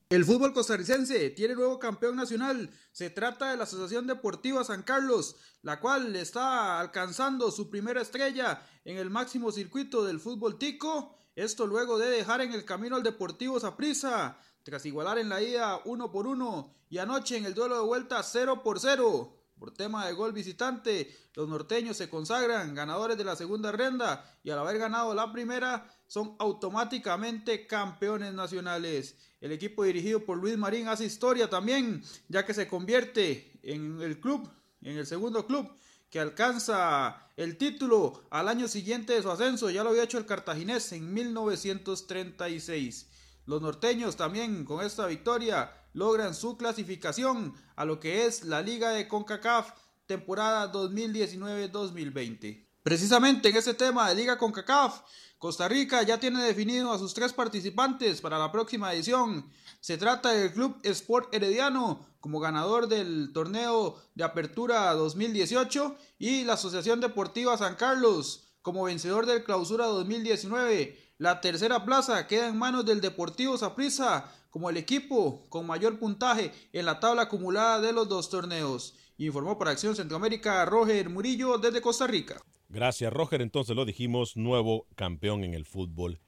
[0.09, 2.71] El fútbol costarricense tiene nuevo campeón nacional.
[2.93, 8.63] Se trata de la Asociación Deportiva San Carlos, la cual está alcanzando su primera estrella
[8.85, 11.19] en el máximo circuito del fútbol tico.
[11.35, 15.81] Esto luego de dejar en el camino al Deportivo Saprissa, tras igualar en la ida
[15.87, 19.33] uno por uno y anoche en el duelo de vuelta 0 por 0.
[19.59, 24.51] Por tema de gol visitante, los norteños se consagran ganadores de la segunda ronda y
[24.51, 29.17] al haber ganado la primera son automáticamente campeones nacionales.
[29.41, 34.21] El equipo dirigido por Luis Marín hace historia también, ya que se convierte en el
[34.21, 34.49] club,
[34.83, 35.71] en el segundo club
[36.11, 39.71] que alcanza el título al año siguiente de su ascenso.
[39.71, 43.09] Ya lo había hecho el cartaginés en 1936.
[43.45, 48.91] Los norteños también con esta victoria logran su clasificación a lo que es la Liga
[48.91, 49.73] de CONCACAF
[50.07, 52.65] temporada 2019-2020.
[52.83, 55.01] Precisamente en ese tema de Liga con CACAF,
[55.39, 59.53] Costa Rica ya tiene definido a sus tres participantes para la próxima edición.
[59.81, 66.55] Se trata del Club Sport Herediano como ganador del torneo de apertura 2018 y la
[66.55, 70.99] Asociación Deportiva San Carlos como vencedor del clausura 2019.
[71.19, 76.51] La tercera plaza queda en manos del Deportivo Saprissa como el equipo con mayor puntaje
[76.73, 78.95] en la tabla acumulada de los dos torneos.
[79.19, 82.41] Informó para Acción Centroamérica Roger Murillo desde Costa Rica.
[82.69, 83.43] Gracias, Roger.
[83.43, 86.19] Entonces lo dijimos, nuevo campeón en el fútbol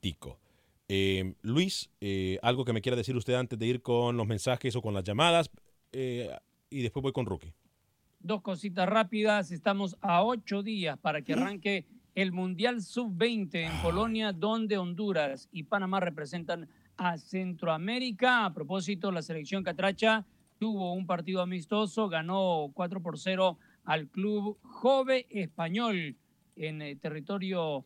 [0.00, 0.38] tico.
[0.88, 4.76] Eh, Luis, eh, algo que me quiera decir usted antes de ir con los mensajes
[4.76, 5.50] o con las llamadas,
[5.92, 6.30] eh,
[6.70, 7.54] y después voy con Rookie.
[8.20, 9.50] Dos cositas rápidas.
[9.50, 15.64] Estamos a ocho días para que arranque el Mundial Sub-20 en Polonia, donde Honduras y
[15.64, 18.44] Panamá representan a Centroamérica.
[18.44, 20.24] A propósito, la selección catracha
[20.58, 26.16] tuvo un partido amistoso, ganó 4 por 0 al club Jove Español
[26.56, 27.84] en el territorio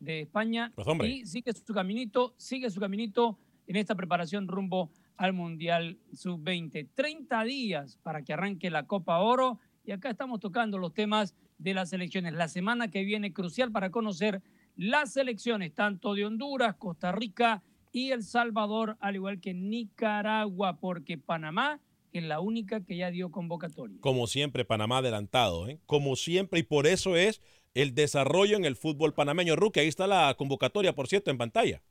[0.00, 5.32] de España Pues, y sigue su caminito, sigue su caminito en esta preparación rumbo al
[5.32, 6.88] Mundial Sub-20.
[6.94, 11.74] 30 días para que arranque la Copa Oro y acá estamos tocando los temas de
[11.74, 12.34] las elecciones.
[12.34, 14.42] La semana que viene crucial para conocer
[14.76, 21.16] las elecciones tanto de Honduras, Costa Rica y El Salvador, al igual que Nicaragua, porque
[21.16, 21.80] Panamá
[22.14, 23.98] es la única que ya dio convocatoria.
[24.00, 25.80] Como siempre, Panamá adelantado, ¿eh?
[25.84, 27.42] como siempre, y por eso es
[27.74, 29.56] el desarrollo en el fútbol panameño.
[29.56, 31.82] Rookie, ahí está la convocatoria, por cierto, en pantalla.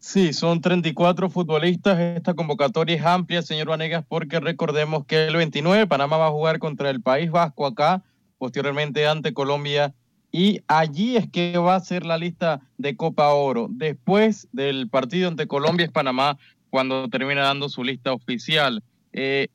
[0.00, 1.98] Sí, son 34 futbolistas.
[1.98, 6.58] Esta convocatoria es amplia, señor Vanegas, porque recordemos que el 29 Panamá va a jugar
[6.58, 8.02] contra el País Vasco acá,
[8.38, 9.94] posteriormente ante Colombia,
[10.32, 13.68] y allí es que va a ser la lista de Copa Oro.
[13.70, 16.38] Después del partido ante Colombia es Panamá
[16.70, 18.82] cuando termina dando su lista oficial.
[19.14, 19.48] Eh,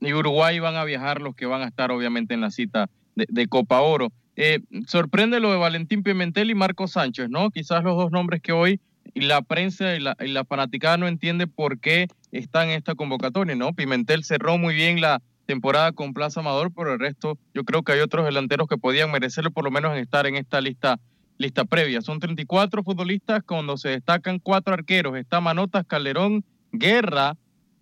[0.00, 3.48] y Uruguay van a viajar los que van a estar obviamente en la cita de,
[3.48, 4.12] Copa Oro.
[4.36, 7.50] Eh, sorprende lo de Valentín Pimentel y Marco Sánchez, ¿no?
[7.50, 8.78] Quizás los dos nombres que hoy
[9.14, 13.56] la prensa y la, y la fanaticada no entiende por qué están en esta convocatoria,
[13.56, 13.72] ¿no?
[13.72, 17.92] Pimentel cerró muy bien la temporada con Plaza Amador, pero el resto yo creo que
[17.92, 20.98] hay otros delanteros que podían merecerlo por lo menos en estar en esta lista
[21.38, 22.00] lista previa.
[22.00, 25.16] Son 34 futbolistas cuando se destacan cuatro arqueros.
[25.16, 27.36] Está Manotas, Calderón, Guerra,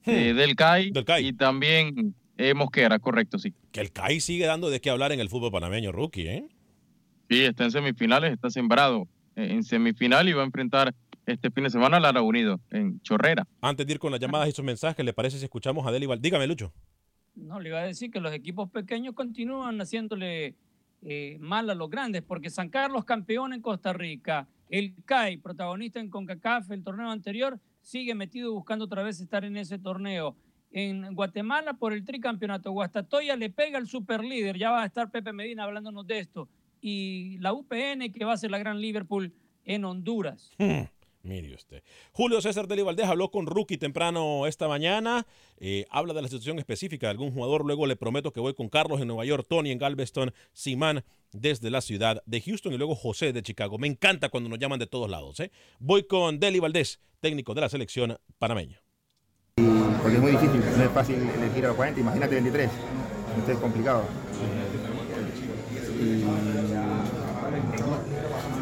[0.06, 3.54] eh, del, CAI, y también eh, Mosquera, correcto, sí.
[3.72, 6.48] Que el CAI sigue dando de qué hablar en el fútbol panameño, Rookie, ¿eh?
[7.30, 10.94] Sí, está en semifinales, está sembrado eh, en semifinal y va a enfrentar
[11.26, 13.46] este fin de semana a Lara Unido en Chorrera.
[13.62, 16.04] Antes de ir con las llamadas y sus mensajes, ¿le parece si escuchamos a Deli
[16.06, 16.72] Val- Dígame, Lucho.
[17.34, 20.54] No, le iba a decir que los equipos pequeños continúan haciéndole
[21.02, 25.98] eh, mal a los grandes, porque San Carlos campeón en Costa Rica, el CAI, protagonista
[25.98, 30.34] en CONCACAF el torneo anterior, sigue metido buscando otra vez estar en ese torneo.
[30.72, 35.32] En Guatemala por el tricampeonato, Guastatoya le pega al superlíder, ya va a estar Pepe
[35.32, 36.48] Medina hablándonos de esto,
[36.80, 39.32] y la UPN que va a ser la gran Liverpool
[39.64, 40.50] en Honduras.
[40.58, 40.82] Hmm,
[41.24, 41.82] Mire usted.
[42.12, 45.26] Julio César Deli Valdés habló con Rookie temprano esta mañana.
[45.56, 47.64] Eh, habla de la situación específica de algún jugador.
[47.64, 51.02] Luego le prometo que voy con Carlos en Nueva York, Tony en Galveston, Simán
[51.34, 53.76] desde la ciudad de Houston y luego José de Chicago.
[53.76, 55.40] Me encanta cuando nos llaman de todos lados.
[55.40, 55.50] ¿eh?
[55.80, 58.80] Voy con Deli Valdés, técnico de la selección panameña.
[59.56, 62.70] porque es muy difícil, no es fácil elegir a los 40, imagínate 23,
[63.38, 64.04] esto es complicado.
[66.00, 66.22] Y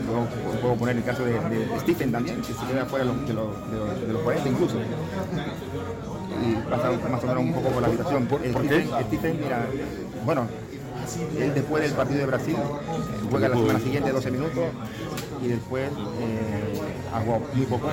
[0.07, 0.27] luego
[0.61, 3.35] puedo poner el caso de, de Stephen también, que se queda fuera de los, de
[3.35, 4.81] los, de los, de los 40 incluso.
[6.43, 8.27] Y pasa más o menos un poco por la habitación.
[8.27, 9.67] Stephen, Stephen, mira,
[10.25, 10.49] bueno,
[11.39, 12.57] él después del partido de Brasil
[13.31, 14.65] juega la semana siguiente 12 minutos
[15.43, 16.81] y después eh,
[17.13, 17.89] ha jugado muy poco.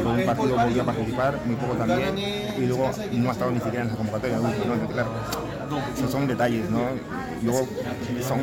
[0.00, 3.60] En un partido volvió a participar, muy poco también, y luego no ha estado ni
[3.60, 4.38] siquiera en la convocatoria.
[4.92, 5.10] claro,
[5.96, 6.80] esos son detalles, ¿no?
[7.42, 7.66] Luego
[8.26, 8.40] son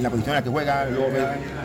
[0.00, 1.08] la posición en la que juega, luego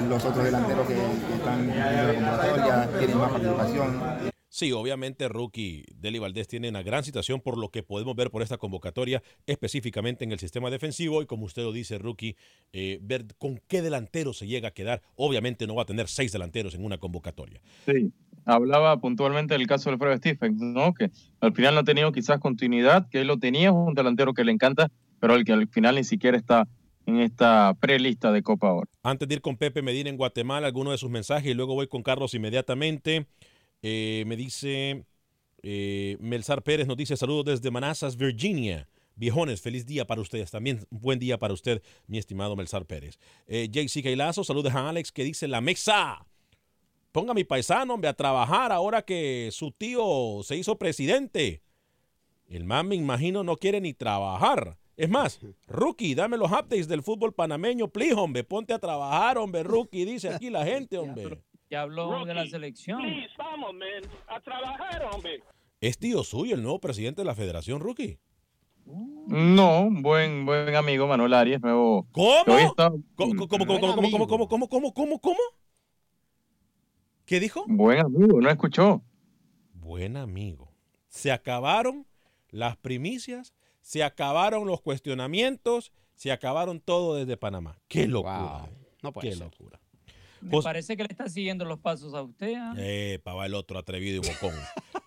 [0.10, 4.33] los otros delanteros que, que están en la convocatoria, tienen más participación.
[4.54, 8.44] Sí, obviamente Rookie Deli Valdés tiene una gran situación por lo que podemos ver por
[8.44, 12.36] esta convocatoria, específicamente en el sistema defensivo y como usted lo dice, Rookie,
[12.72, 15.02] eh, ver con qué delantero se llega a quedar.
[15.16, 17.62] Obviamente no va a tener seis delanteros en una convocatoria.
[17.88, 18.14] Sí,
[18.46, 20.94] hablaba puntualmente del caso de Alfredo Stephens, ¿no?
[20.94, 24.36] Que al final no ha tenido quizás continuidad, que él lo tenía, es un delantero
[24.36, 26.68] que le encanta, pero el que al final ni siquiera está
[27.08, 28.88] en esta prelista de Copa Oro.
[29.02, 31.88] Antes de ir con Pepe Medina en Guatemala, alguno de sus mensajes y luego voy
[31.88, 33.26] con Carlos inmediatamente.
[33.84, 35.06] Eh, me dice
[35.62, 38.88] eh, Melzar Pérez, nos dice saludos desde Manassas, Virginia.
[39.16, 40.50] Viejones, feliz día para ustedes.
[40.50, 43.20] También un buen día para usted, mi estimado Melzar Pérez.
[43.46, 46.26] Eh, JC Kailazo, saludos a Alex que dice la mesa.
[47.12, 51.62] Ponga a mi paisano, hombre, a trabajar ahora que su tío se hizo presidente.
[52.48, 54.78] El man, me imagino, no quiere ni trabajar.
[54.98, 58.44] Es más, Rookie, dame los updates del fútbol panameño, please, hombre.
[58.44, 61.40] Ponte a trabajar, hombre, Rookie, dice aquí la gente, hombre.
[61.74, 63.02] Ya habló de la selección.
[63.36, 65.42] vamos, man, a trabajar, hombre.
[65.82, 68.20] ¿Es tío suyo el nuevo presidente de la federación, Rookie?
[68.86, 72.08] No, buen, buen amigo Manuel Arias, nuevo.
[72.12, 72.44] ¿Cómo?
[72.46, 75.40] ¿Cómo, cómo, cómo, cómo, cómo, cómo, cómo, cómo, cómo, cómo?
[77.26, 77.66] ¿Qué dijo?
[77.68, 79.02] Buen amigo, no escuchó.
[79.74, 80.72] Buen amigo.
[81.08, 82.06] Se acabaron
[82.52, 87.80] las primicias, se acabaron los cuestionamientos, se acabaron todo desde Panamá.
[87.88, 88.70] ¡Qué locura!
[89.02, 89.46] No puede ¡Qué ser.
[89.46, 89.80] locura!
[90.44, 92.56] Me parece que le está siguiendo los pasos a usted.
[92.56, 92.74] ¿ah?
[92.78, 94.56] Eh, va el otro atrevido y bocón.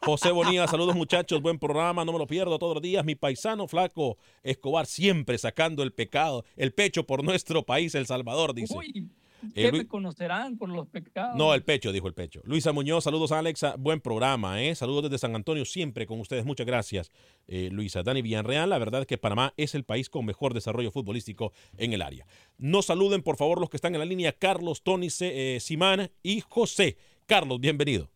[0.02, 3.04] José Bonilla, saludos muchachos, buen programa, no me lo pierdo todos los días.
[3.04, 8.54] Mi paisano flaco Escobar siempre sacando el pecado, el pecho por nuestro país, El Salvador,
[8.54, 8.74] dice.
[8.76, 9.08] Uy,
[9.54, 11.36] Eh, ¿qué Luis- me conocerán por los pecados?
[11.36, 12.40] No, el pecho, dijo el pecho.
[12.44, 14.74] Luisa Muñoz, saludos Alexa, buen programa, ¿eh?
[14.74, 17.10] Saludos desde San Antonio, siempre con ustedes, muchas gracias,
[17.46, 18.02] eh, Luisa.
[18.02, 21.92] Dani Villarreal, la verdad es que Panamá es el país con mejor desarrollo futbolístico en
[21.92, 22.26] el área.
[22.58, 26.10] No saluden, por favor, los que están en la línea, Carlos, Tony, C- eh, Simán
[26.22, 26.96] y José.
[27.26, 28.08] Carlos, bienvenido.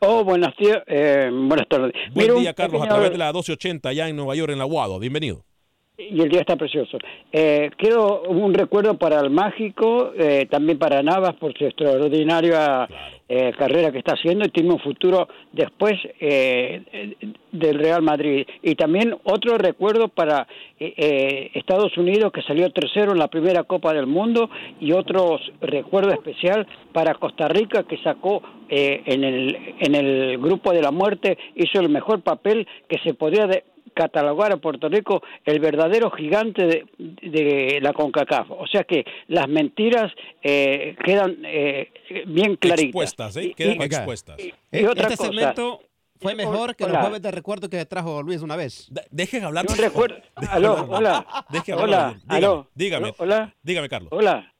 [0.00, 1.28] Oh, buenas, eh,
[1.68, 1.92] tardes.
[2.14, 4.64] Buen Mira, día, Carlos, a través de la 1280 allá en Nueva York, en la
[4.64, 4.98] Guado.
[5.00, 5.44] Bienvenido.
[6.00, 6.96] Y el día está precioso.
[7.32, 12.88] Eh, quiero un recuerdo para el Mágico, eh, también para Navas por su extraordinaria
[13.28, 17.16] eh, carrera que está haciendo y tiene un futuro después eh,
[17.50, 18.46] del Real Madrid.
[18.62, 20.46] Y también otro recuerdo para
[20.78, 24.48] eh, eh, Estados Unidos que salió tercero en la primera Copa del Mundo
[24.80, 30.72] y otro recuerdo especial para Costa Rica que sacó eh, en, el, en el grupo
[30.72, 33.64] de la muerte, hizo el mejor papel que se podía de-
[34.02, 36.84] catalogar a Puerto Rico el verdadero gigante de,
[37.22, 38.50] de la CONCACAF.
[38.52, 41.90] O sea que las mentiras eh, quedan eh,
[42.26, 42.84] bien claritas.
[42.84, 43.52] Expuestas, ¿eh?
[43.56, 44.38] Quedan y- expuestas.
[44.38, 45.30] y Eh, otra este cosa.
[45.30, 45.80] segmento
[46.20, 48.88] fue mejor que los jueves de recuerdo que trajo Luis una vez.
[49.10, 49.66] Dejen hablar.
[49.68, 50.16] Yo recuerdo.
[50.50, 51.26] Aló, hola.
[51.28, 52.14] Hola, hablar.
[52.14, 52.68] Dígame, aló.
[52.74, 53.14] dígame.
[53.18, 53.54] Hola.
[53.62, 54.10] Dígame, Carlos.
[54.12, 54.52] Hola.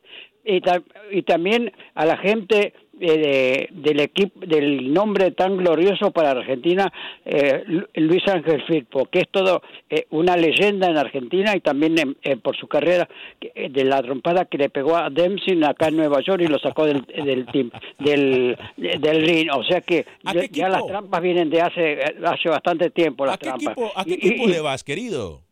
[0.45, 6.31] Y, ta- y también a la gente de- del equipo del nombre tan glorioso para
[6.33, 6.93] Argentina,
[7.25, 11.99] eh, Lu- Luis Ángel Firpo, que es todo eh, una leyenda en Argentina y también
[11.99, 13.09] en- eh, por su carrera
[13.41, 16.59] eh, de la trompada que le pegó a Dempsey acá en Nueva York y lo
[16.59, 19.49] sacó del del team, del, del ring.
[19.55, 23.39] O sea que ¿A ya, las trampas vienen de hace hace bastante tiempo las ¿A
[23.39, 23.73] qué trampas.
[23.73, 25.43] equipo, a qué equipo y- le vas, querido?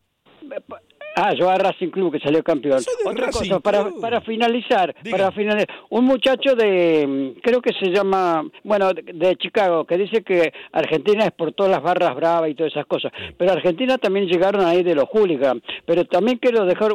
[1.19, 2.81] Ah, yo a Racing Club que salió campeón.
[3.07, 7.91] Otra Racing cosa, para, para finalizar, para finalizar, un muchacho de, mm, creo que se
[7.91, 12.71] llama, bueno, de, de Chicago, que dice que Argentina exportó las barras bravas y todas
[12.71, 16.93] esas cosas, pero Argentina también llegaron ahí de los hooligans, pero también quiero dejar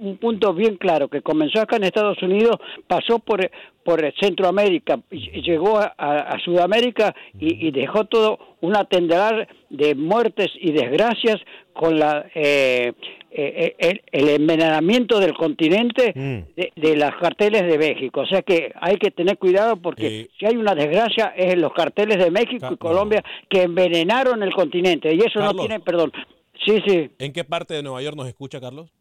[0.00, 2.56] un punto bien claro, que comenzó acá en Estados Unidos,
[2.88, 3.48] pasó por
[3.84, 11.40] por Centroamérica, llegó a, Sudamérica y, y dejó todo un atender de muertes y desgracias
[11.72, 12.92] con la eh,
[13.34, 18.20] eh, el, el envenenamiento del continente de, de las carteles de México.
[18.20, 21.72] O sea que hay que tener cuidado porque si hay una desgracia es en los
[21.72, 26.12] carteles de México y Colombia que envenenaron el continente y eso no tiene perdón.
[26.64, 28.92] Sí, sí, ¿En qué parte de Nueva York nos escucha, Carlos?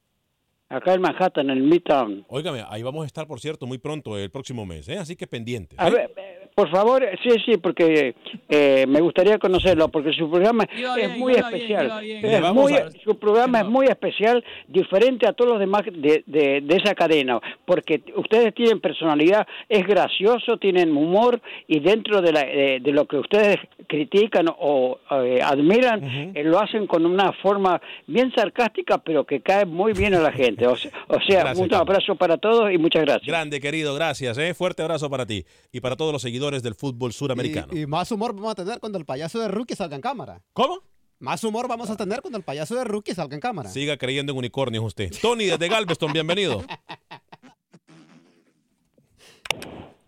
[0.71, 2.25] acá en Manhattan, en el Midtown.
[2.29, 4.97] Óigame, ahí vamos a estar, por cierto, muy pronto, el próximo mes, ¿eh?
[4.97, 5.75] Así que pendiente.
[5.77, 6.30] A ver, eh,
[6.61, 8.13] por favor, sí, sí, porque
[8.47, 11.85] eh, me gustaría conocerlo, porque su programa Iba es bien, muy bien, especial.
[11.87, 12.25] iba bien.
[12.25, 15.81] Es Le vamos muy- a- su programa es muy especial, diferente a todos los demás
[15.85, 22.21] de, de- de esa cadena, porque ustedes tienen personalidad, es gracioso, tienen humor y dentro
[22.21, 23.57] de, la- de- de lo que ustedes
[23.87, 29.65] critican o eh, admiran, eh, lo hacen con una forma bien sarcástica, pero que cae
[29.65, 30.67] muy bien a la gente.
[30.67, 33.25] O sea, o sea, Gracias, un abrazo para todos y muchas gracias.
[33.25, 34.53] Grande, querido, gracias, ¿eh?
[34.53, 37.67] Fuerte abrazo para ti y para todos los seguidores del fútbol suramericano.
[37.71, 40.43] Y, y más humor vamos a tener cuando el payaso de Rookie salga en cámara.
[40.53, 40.83] ¿Cómo?
[41.19, 43.69] Más humor vamos a tener cuando el payaso de Rookie salga en cámara.
[43.69, 45.11] Siga creyendo en unicornios usted.
[45.21, 46.63] Tony desde Galveston, bienvenido.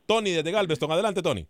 [0.05, 1.47] Tony desde Galveston, adelante, Tony.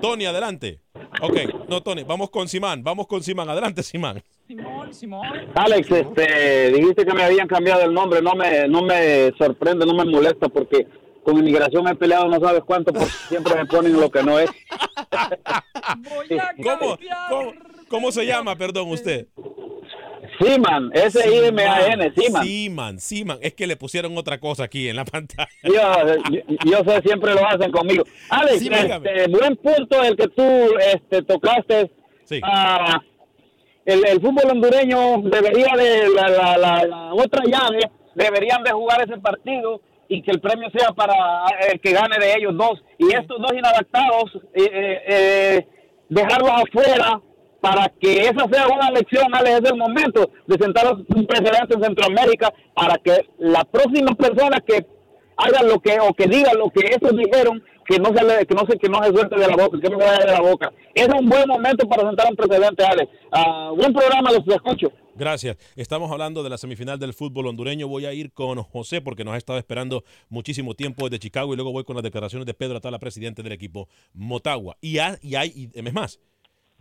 [0.00, 0.80] Tony, adelante.
[1.20, 3.48] Ok, no, Tony, vamos con Simán, vamos con Simán.
[3.48, 4.22] Adelante, Simán.
[4.48, 5.26] Simón, Simón.
[5.54, 9.94] Alex, este, dijiste que me habían cambiado el nombre, no me, no me sorprende, no
[9.94, 10.88] me molesta porque
[11.24, 14.50] con inmigración he peleado no sabes cuánto porque siempre me ponen lo que no es.
[16.62, 16.96] ¿Cómo,
[17.28, 17.52] cómo,
[17.88, 19.26] cómo se llama, perdón, usted?
[20.40, 22.44] Siman, S-I-M-A-N, Siman.
[22.44, 23.38] Siman, Siman.
[23.42, 25.48] Es que le pusieron otra cosa aquí en la pantalla.
[25.62, 25.72] Yo,
[26.30, 28.04] yo, yo sé, siempre lo hacen conmigo.
[28.30, 30.42] Alex, Sí, este, buen punto el que tú
[30.94, 31.90] este, tocaste.
[32.42, 33.00] Ah,
[33.84, 39.02] el, el fútbol hondureño debería de, la, la, la- la otra llave, deberían de jugar
[39.02, 39.80] ese partido
[40.12, 41.14] y que el premio sea para
[41.72, 42.82] el que gane de ellos dos.
[42.98, 45.66] Y estos dos inadaptados, eh, eh, eh,
[46.10, 47.18] dejarlos afuera
[47.62, 51.82] para que esa sea una lección, Alex, es el momento de sentar un precedente en
[51.82, 54.84] Centroamérica para que la próxima persona que
[55.36, 58.54] haga lo que o que diga lo que ellos dijeron que no se le, que
[58.54, 60.40] no se que no se suelte de la boca, que no se vaya de la
[60.40, 60.72] boca.
[60.94, 63.10] Es un buen momento para sentar un precedente, Alex.
[63.32, 64.92] Uh, buen programa, los escucho.
[65.14, 65.56] Gracias.
[65.76, 67.86] Estamos hablando de la semifinal del fútbol hondureño.
[67.86, 71.56] Voy a ir con José porque nos ha estado esperando muchísimo tiempo desde Chicago y
[71.56, 74.76] luego voy con las declaraciones de Pedro Atala, presidente del equipo Motagua.
[74.80, 76.18] Y, hay, y hay, y, es más,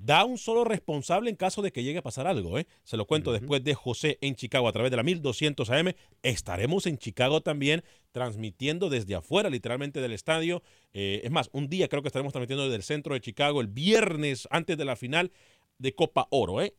[0.03, 2.57] da un solo responsable en caso de que llegue a pasar algo.
[2.57, 2.67] ¿eh?
[2.83, 5.93] Se lo cuento después de José en Chicago a través de la 1200 AM.
[6.23, 10.63] Estaremos en Chicago también transmitiendo desde afuera, literalmente del estadio.
[10.93, 13.67] Eh, es más, un día creo que estaremos transmitiendo desde el centro de Chicago el
[13.67, 15.31] viernes antes de la final
[15.77, 16.61] de Copa Oro.
[16.61, 16.73] ¿eh?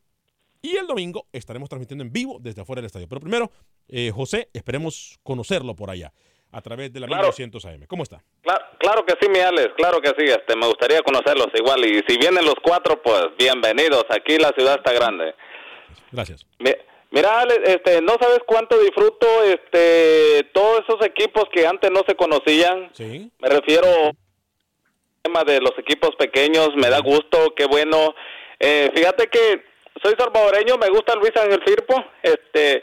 [0.60, 3.08] Y el domingo estaremos transmitiendo en vivo desde afuera del estadio.
[3.08, 3.52] Pero primero,
[3.88, 6.12] eh, José, esperemos conocerlo por allá
[6.52, 7.22] a través de la claro.
[7.24, 7.86] 1200 AM.
[7.86, 8.22] ¿Cómo está?
[8.42, 10.30] Claro, claro, que sí, mi Alex, claro que sí.
[10.30, 11.84] Este, me gustaría conocerlos igual.
[11.84, 14.04] Y si vienen los cuatro, pues bienvenidos.
[14.10, 15.34] Aquí la ciudad está grande.
[16.10, 16.46] Gracias.
[17.10, 22.14] mira, Alex, este, no sabes cuánto disfruto este, todos esos equipos que antes no se
[22.14, 22.90] conocían.
[22.92, 23.30] Sí.
[23.38, 24.16] Me refiero al
[25.22, 26.70] tema de los equipos pequeños.
[26.76, 28.14] Me da gusto, qué bueno.
[28.60, 29.64] Eh, fíjate que
[30.02, 31.94] soy salvadoreño, me gusta Luis Ángel Firpo.
[32.22, 32.82] Este,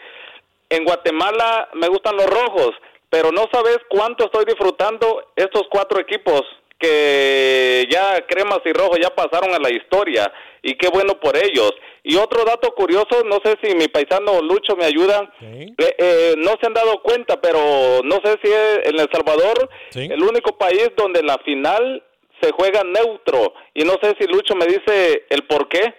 [0.70, 2.72] en Guatemala me gustan los rojos
[3.10, 6.44] pero no sabes cuánto estoy disfrutando estos cuatro equipos
[6.80, 10.32] que ya cremas y rojos ya pasaron a la historia
[10.64, 11.74] y qué bueno por ellos.
[12.04, 16.52] Y otro dato curioso, no sé si mi paisano Lucho me ayuda, eh, eh, no
[16.60, 20.90] se han dado cuenta, pero no sé si es en El Salvador el único país
[20.96, 22.02] donde la final
[22.42, 25.94] se juega neutro y no sé si Lucho me dice el por qué.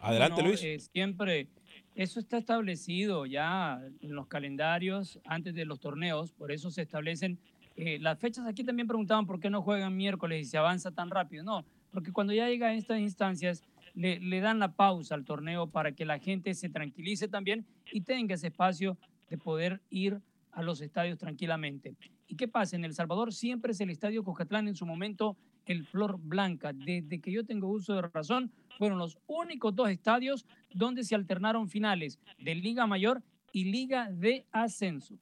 [0.00, 0.62] Adelante Luis.
[0.64, 1.46] Eh, siempre
[1.94, 7.38] eso está establecido ya en los calendarios antes de los torneos, por eso se establecen
[7.76, 8.46] eh, las fechas.
[8.46, 11.44] Aquí también preguntaban por qué no juegan miércoles y se avanza tan rápido.
[11.44, 13.64] No, porque cuando ya llega a estas instancias
[13.94, 18.34] le, dan la pausa al torneo para que la gente se tranquilice también y tenga
[18.34, 18.98] ese espacio
[19.30, 20.20] de poder ir
[20.50, 21.94] a los estadios tranquilamente.
[22.26, 22.76] ¿Y qué pasa?
[22.76, 25.36] En El Salvador siempre es el estadio Cocatlán en su momento
[25.72, 26.72] el Flor Blanca.
[26.72, 31.68] Desde que yo tengo uso de razón, fueron los únicos dos estadios donde se alternaron
[31.68, 35.18] finales de Liga Mayor y Liga de Ascenso.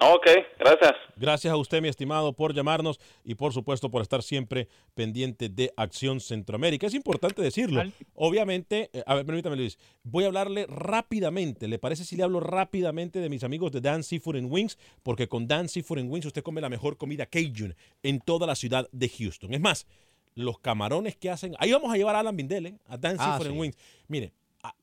[0.00, 0.26] Ok,
[0.60, 0.92] gracias.
[1.16, 5.72] Gracias a usted, mi estimado, por llamarnos y por supuesto por estar siempre pendiente de
[5.76, 6.86] Acción Centroamérica.
[6.86, 7.82] Es importante decirlo.
[8.14, 11.66] Obviamente, eh, a ver, permítame Luis, voy a hablarle rápidamente.
[11.66, 14.78] ¿Le parece si le hablo rápidamente de mis amigos de Dan Seafood and Wings?
[15.02, 17.74] Porque con Dan Seafood and Wings usted come la mejor comida Cajun
[18.04, 19.52] en toda la ciudad de Houston.
[19.52, 19.88] Es más,
[20.36, 21.56] los camarones que hacen.
[21.58, 22.78] Ahí vamos a llevar a Alan Bindel, ¿eh?
[22.86, 23.76] a Dan ah, and Wings.
[24.06, 24.32] Mire,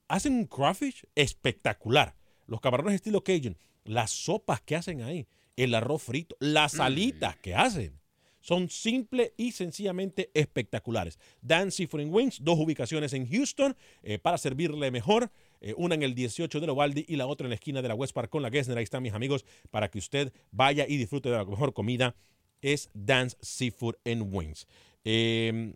[0.09, 2.15] hacen un crawfish espectacular.
[2.47, 6.81] Los camarones estilo Cajun las sopas que hacen ahí, el arroz frito, las mm.
[6.81, 7.99] alitas que hacen.
[8.45, 11.17] Son simple y sencillamente espectaculares.
[11.41, 15.31] Dan Seafood Wings, dos ubicaciones en Houston eh, para servirle mejor.
[15.61, 17.95] Eh, una en el 18 de Lovaldi y la otra en la esquina de la
[17.95, 18.77] West Park con la Gessner.
[18.77, 22.15] Ahí están mis amigos para que usted vaya y disfrute de la mejor comida.
[22.61, 24.67] Es Dan's Seafood and Wings.
[25.03, 25.73] Em,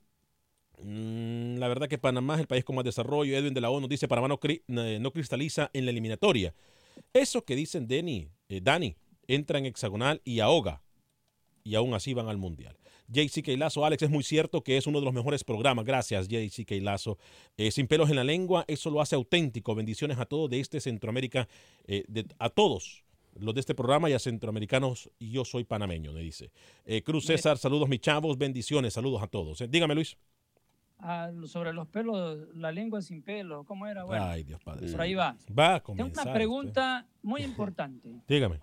[0.78, 3.36] mm, la verdad que Panamá es el país con más desarrollo.
[3.36, 6.54] Edwin de la ONU dice Panamá no, eh, no cristaliza en la eliminatoria.
[7.14, 8.96] Eso que dicen Danny, eh, Dani,
[9.28, 10.84] entra en hexagonal y ahoga.
[11.64, 12.78] Y aún así van al mundial.
[13.08, 15.86] JC Lazo, Alex, es muy cierto que es uno de los mejores programas.
[15.86, 17.18] Gracias, JC Lazo.
[17.58, 19.74] Eh, sin pelos en la lengua, eso lo hace auténtico.
[19.76, 21.48] Bendiciones a todos de este Centroamérica,
[21.86, 22.04] eh,
[22.38, 23.04] a todos
[23.36, 25.10] los de este programa y a centroamericanos.
[25.20, 26.52] Y yo soy panameño, me dice.
[27.04, 29.64] Cruz César, saludos, mis chavos, bendiciones, saludos a todos.
[29.70, 30.18] dígame, Luis
[31.46, 34.04] sobre los pelos, la lengua sin pelo, ¿cómo era?
[34.04, 34.92] Bueno, Ay, Dios Padre.
[34.92, 35.36] Por ahí va.
[35.58, 38.22] Va a Tengo una pregunta muy importante.
[38.28, 38.60] Dígame.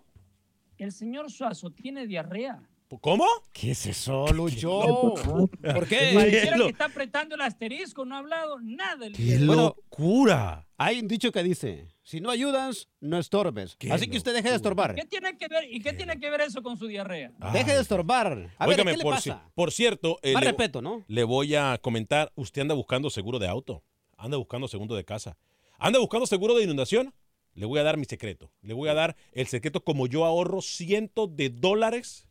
[0.76, 2.62] ¿El señor Suazo tiene diarrea?
[3.01, 3.26] ¿Cómo?
[3.53, 5.14] ¿Qué es eso, Lucho?
[5.61, 6.12] ¿Por qué?
[6.14, 9.09] Pareciera que está apretando el asterisco, no ha hablado nada.
[9.11, 10.68] ¡Qué locura!
[10.78, 13.76] Hay un dicho que dice, si no ayudas, no estorbes.
[13.91, 14.95] Así que usted deje de estorbar.
[14.95, 17.32] ¿Qué tiene que ver, ¿Y qué, tiene que ver eso con su diarrea?
[17.53, 18.53] deje de estorbar.
[18.57, 19.51] A ver, ¿qué le por, pasa?
[19.55, 21.05] por cierto, eh, Más respeto, ¿no?
[21.09, 23.82] Le voy a comentar, usted anda buscando seguro de auto,
[24.16, 25.37] anda buscando segundo de casa,
[25.78, 27.12] anda buscando seguro de inundación.
[27.55, 28.53] Le voy a dar mi secreto.
[28.61, 32.28] Le voy a dar el secreto como yo ahorro cientos de dólares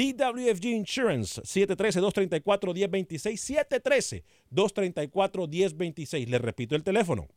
[0.00, 6.26] TWFG Insurance, 713-234-1026, 713-234-1026.
[6.26, 7.28] Le repito el teléfono.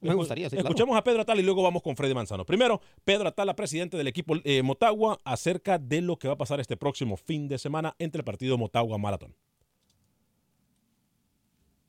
[0.00, 0.50] Me gustaría.
[0.50, 2.44] Sí, Escuchemos a Pedro Atal y luego vamos con Freddy Manzano.
[2.44, 6.60] Primero, Pedro Atala, presidente del equipo eh, Motagua, acerca de lo que va a pasar
[6.60, 9.34] este próximo fin de semana entre el partido Motagua Maratón.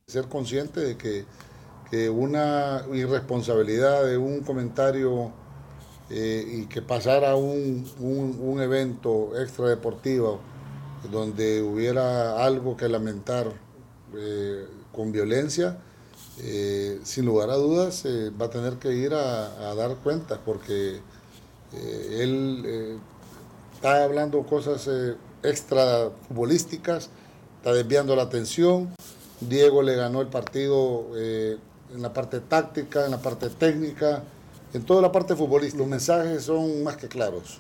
[0.08, 1.26] Ser consciente de que,
[1.92, 5.34] que una irresponsabilidad de un comentario
[6.10, 10.40] eh, y que pasara un, un, evento extradeportivo
[11.12, 13.52] donde hubiera algo que lamentar
[14.16, 15.78] eh, con violencia,
[16.40, 21.00] eh, sin lugar a dudas eh, va a tener que ir a, dar cuenta porque
[21.74, 23.00] eh, él
[23.74, 24.88] está hablando cosas
[25.42, 27.10] extra futbolísticas,
[27.58, 28.94] está desviando la atención.
[29.42, 34.24] Diego le ganó el partido en la parte táctica, en la parte técnica,
[34.74, 35.80] en toda la parte futbolística.
[35.80, 37.60] Los mensajes son más que claros.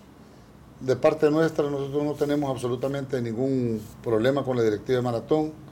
[0.79, 5.66] De parte nuestra, nosotros no tenemos absolutamente ningún problema con la directiva de Maratón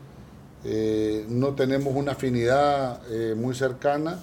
[0.67, 4.19] eh, no tenemos una afinidad eh, muy cercana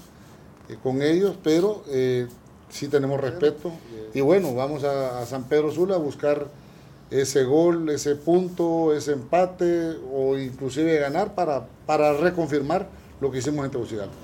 [0.68, 1.84] eh, con ellos, pero
[2.68, 3.70] sí tenemos respeto.
[4.12, 6.49] Y bueno, vamos a, San Pedro Sula a buscar
[7.11, 12.88] ese gol, ese punto, ese empate o inclusive ganar para, para reconfirmar
[13.20, 14.14] lo que hicimos en Tegucigalpa.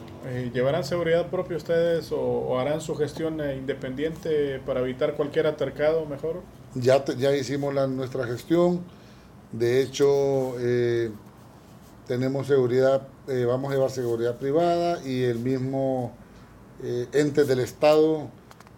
[0.53, 6.43] ¿Llevarán seguridad propia ustedes o, harán su gestión independiente para evitar cualquier atercado mejor?
[6.75, 8.81] Ya, ya hicimos la, nuestra gestión.
[9.53, 10.55] De hecho,
[12.09, 16.13] tenemos seguridad, eh, vamos a llevar seguridad privada y el mismo
[16.83, 18.31] eh, ente del Estado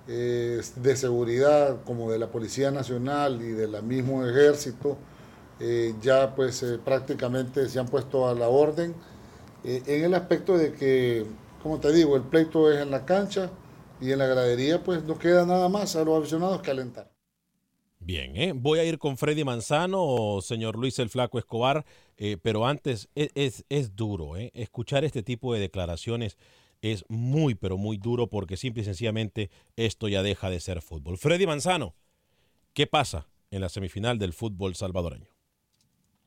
[0.08, 4.98] eh, de seguridad como de la Policía Nacional y del mismo Ejército
[6.00, 8.94] ya pues prácticamente se han puesto a la orden
[9.62, 11.26] en el aspecto de que,
[11.62, 13.50] como te digo, el pleito es en la cancha
[14.00, 17.10] y en la gradería pues no queda nada más a los aficionados que alentar.
[18.02, 18.52] Bien, ¿eh?
[18.56, 21.84] voy a ir con Freddy Manzano, señor Luis el Flaco Escobar,
[22.22, 24.50] eh, pero antes e, es, es, duro, ¿eh?
[24.54, 26.36] escuchar este tipo de declaraciones
[26.82, 31.16] es muy, pero muy duro porque simple y sencillamente esto ya deja de ser fútbol.
[31.16, 31.94] Freddy Manzano,
[32.74, 35.30] ¿qué pasa en la semifinal del fútbol salvadoreño?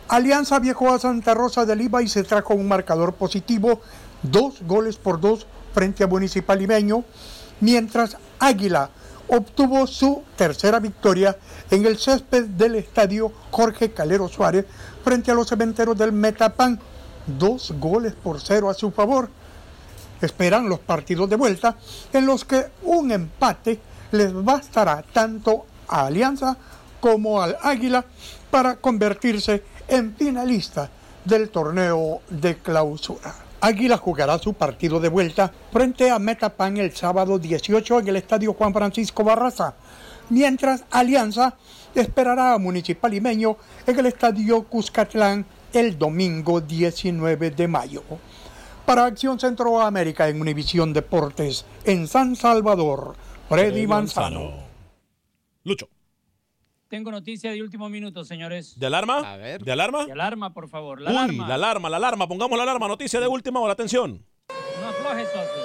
[0.08, 3.80] Alianza viajó a Santa Rosa de Lima y se trajo un marcador positivo,
[4.24, 7.06] dos goles por dos frente a Municipal Limeño,
[7.62, 8.90] mientras Águila
[9.28, 11.38] obtuvo su tercera victoria
[11.72, 14.66] en el césped del estadio Jorge Calero Suárez
[15.04, 16.80] frente a los cementeros del Metapan,
[17.26, 19.30] dos goles por cero a su favor.
[20.22, 21.76] Esperan los partidos de vuelta
[22.14, 23.80] en los que un empate
[24.12, 26.58] les bastará tanto a Alianza
[27.00, 28.06] como al Águila
[28.50, 30.90] para convertirse en finalista
[31.26, 33.43] del torneo de clausura.
[33.64, 38.54] Águila jugará su partido de vuelta frente a Metapan el sábado 18 en el Estadio
[38.54, 39.76] Juan Francisco Barraza,
[40.30, 41.56] mientras Alianza
[41.96, 43.56] esperará a Municipal Limeño
[43.88, 48.04] en el Estadio Cuscatlán el domingo 19 de mayo.
[48.86, 53.16] Para Acción Centroamérica en Univisión Deportes, en San Salvador,
[53.48, 54.56] Freddy Manzano.
[55.64, 55.88] Lucho.
[56.94, 58.78] Tengo noticia de último minuto, señores.
[58.78, 59.34] ¿De alarma?
[59.34, 59.64] A ver.
[59.64, 60.06] ¿De alarma?
[60.06, 61.02] De alarma, por favor.
[61.02, 61.48] La alarma.
[61.48, 62.28] la alarma, la alarma.
[62.28, 62.88] Pongamos la alarma.
[62.88, 63.74] Noticia de última hora.
[63.74, 64.24] Atención.
[64.80, 65.64] No aflojes, socio.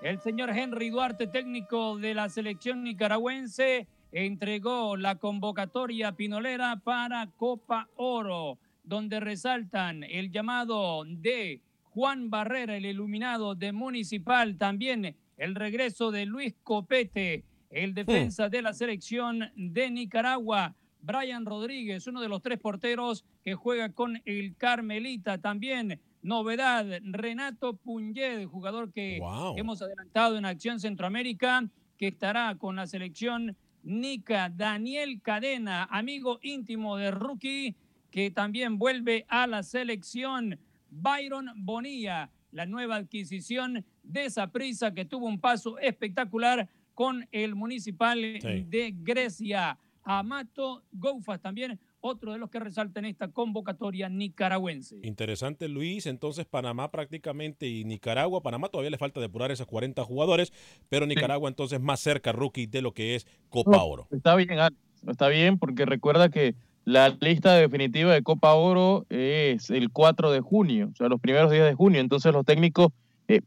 [0.00, 7.90] El señor Henry Duarte, técnico de la selección nicaragüense, entregó la convocatoria pinolera para Copa
[7.96, 11.60] Oro, donde resaltan el llamado de
[11.96, 18.60] Juan Barrera, el iluminado de Municipal, también el regreso de Luis Copete, el defensa de
[18.60, 24.54] la selección de Nicaragua, Brian Rodríguez, uno de los tres porteros que juega con el
[24.56, 29.18] Carmelita, también novedad, Renato Puñed, jugador que
[29.56, 31.66] hemos adelantado en Acción Centroamérica,
[31.96, 37.74] que estará con la selección Nica, Daniel Cadena, amigo íntimo de Rookie,
[38.10, 40.58] que también vuelve a la selección.
[40.90, 47.54] Byron Bonilla, la nueva adquisición de esa prisa que tuvo un paso espectacular con el
[47.54, 49.78] Municipal de Grecia.
[50.02, 55.00] Amato Goufas también otro de los que resalta en esta convocatoria nicaragüense.
[55.02, 56.06] Interesante, Luis.
[56.06, 58.42] Entonces, Panamá prácticamente y Nicaragua.
[58.42, 60.52] Panamá todavía le falta depurar esos 40 jugadores,
[60.88, 64.06] pero Nicaragua entonces más cerca, rookie, de lo que es Copa Oro.
[64.10, 64.58] Está bien,
[65.06, 66.54] Está bien, porque recuerda que
[66.86, 71.50] la lista definitiva de Copa Oro es el 4 de junio, o sea, los primeros
[71.50, 72.00] días de junio.
[72.00, 72.88] Entonces, los técnicos.
[73.28, 73.42] Eh,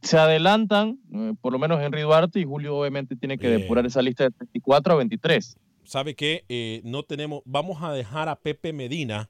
[0.00, 4.00] se adelantan, eh, por lo menos Henry Duarte y Julio obviamente tiene que depurar esa
[4.00, 8.72] lista de 24 a 23 sabe que eh, no tenemos, vamos a dejar a Pepe
[8.72, 9.28] Medina.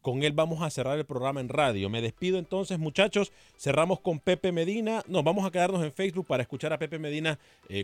[0.00, 1.90] Con él vamos a cerrar el programa en radio.
[1.90, 3.32] Me despido entonces, muchachos.
[3.58, 5.02] Cerramos con Pepe Medina.
[5.06, 7.38] Nos vamos a quedarnos en Facebook para escuchar a Pepe Medina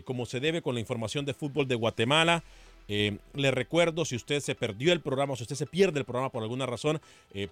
[0.05, 2.43] como se debe con la información de fútbol de Guatemala.
[2.87, 6.29] Eh, le recuerdo, si usted se perdió el programa, si usted se pierde el programa
[6.29, 6.99] por alguna razón,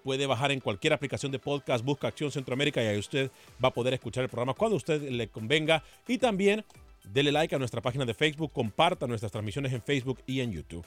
[0.02, 3.30] puede bajar en cualquier aplicación de podcast, busca Acción Centroamérica y ahí usted
[3.62, 5.82] va a poder escuchar el programa cuando usted le convenga.
[6.06, 6.64] Y también
[7.04, 10.86] Dele like a nuestra página de Facebook, comparta nuestras transmisiones en Facebook y en YouTube.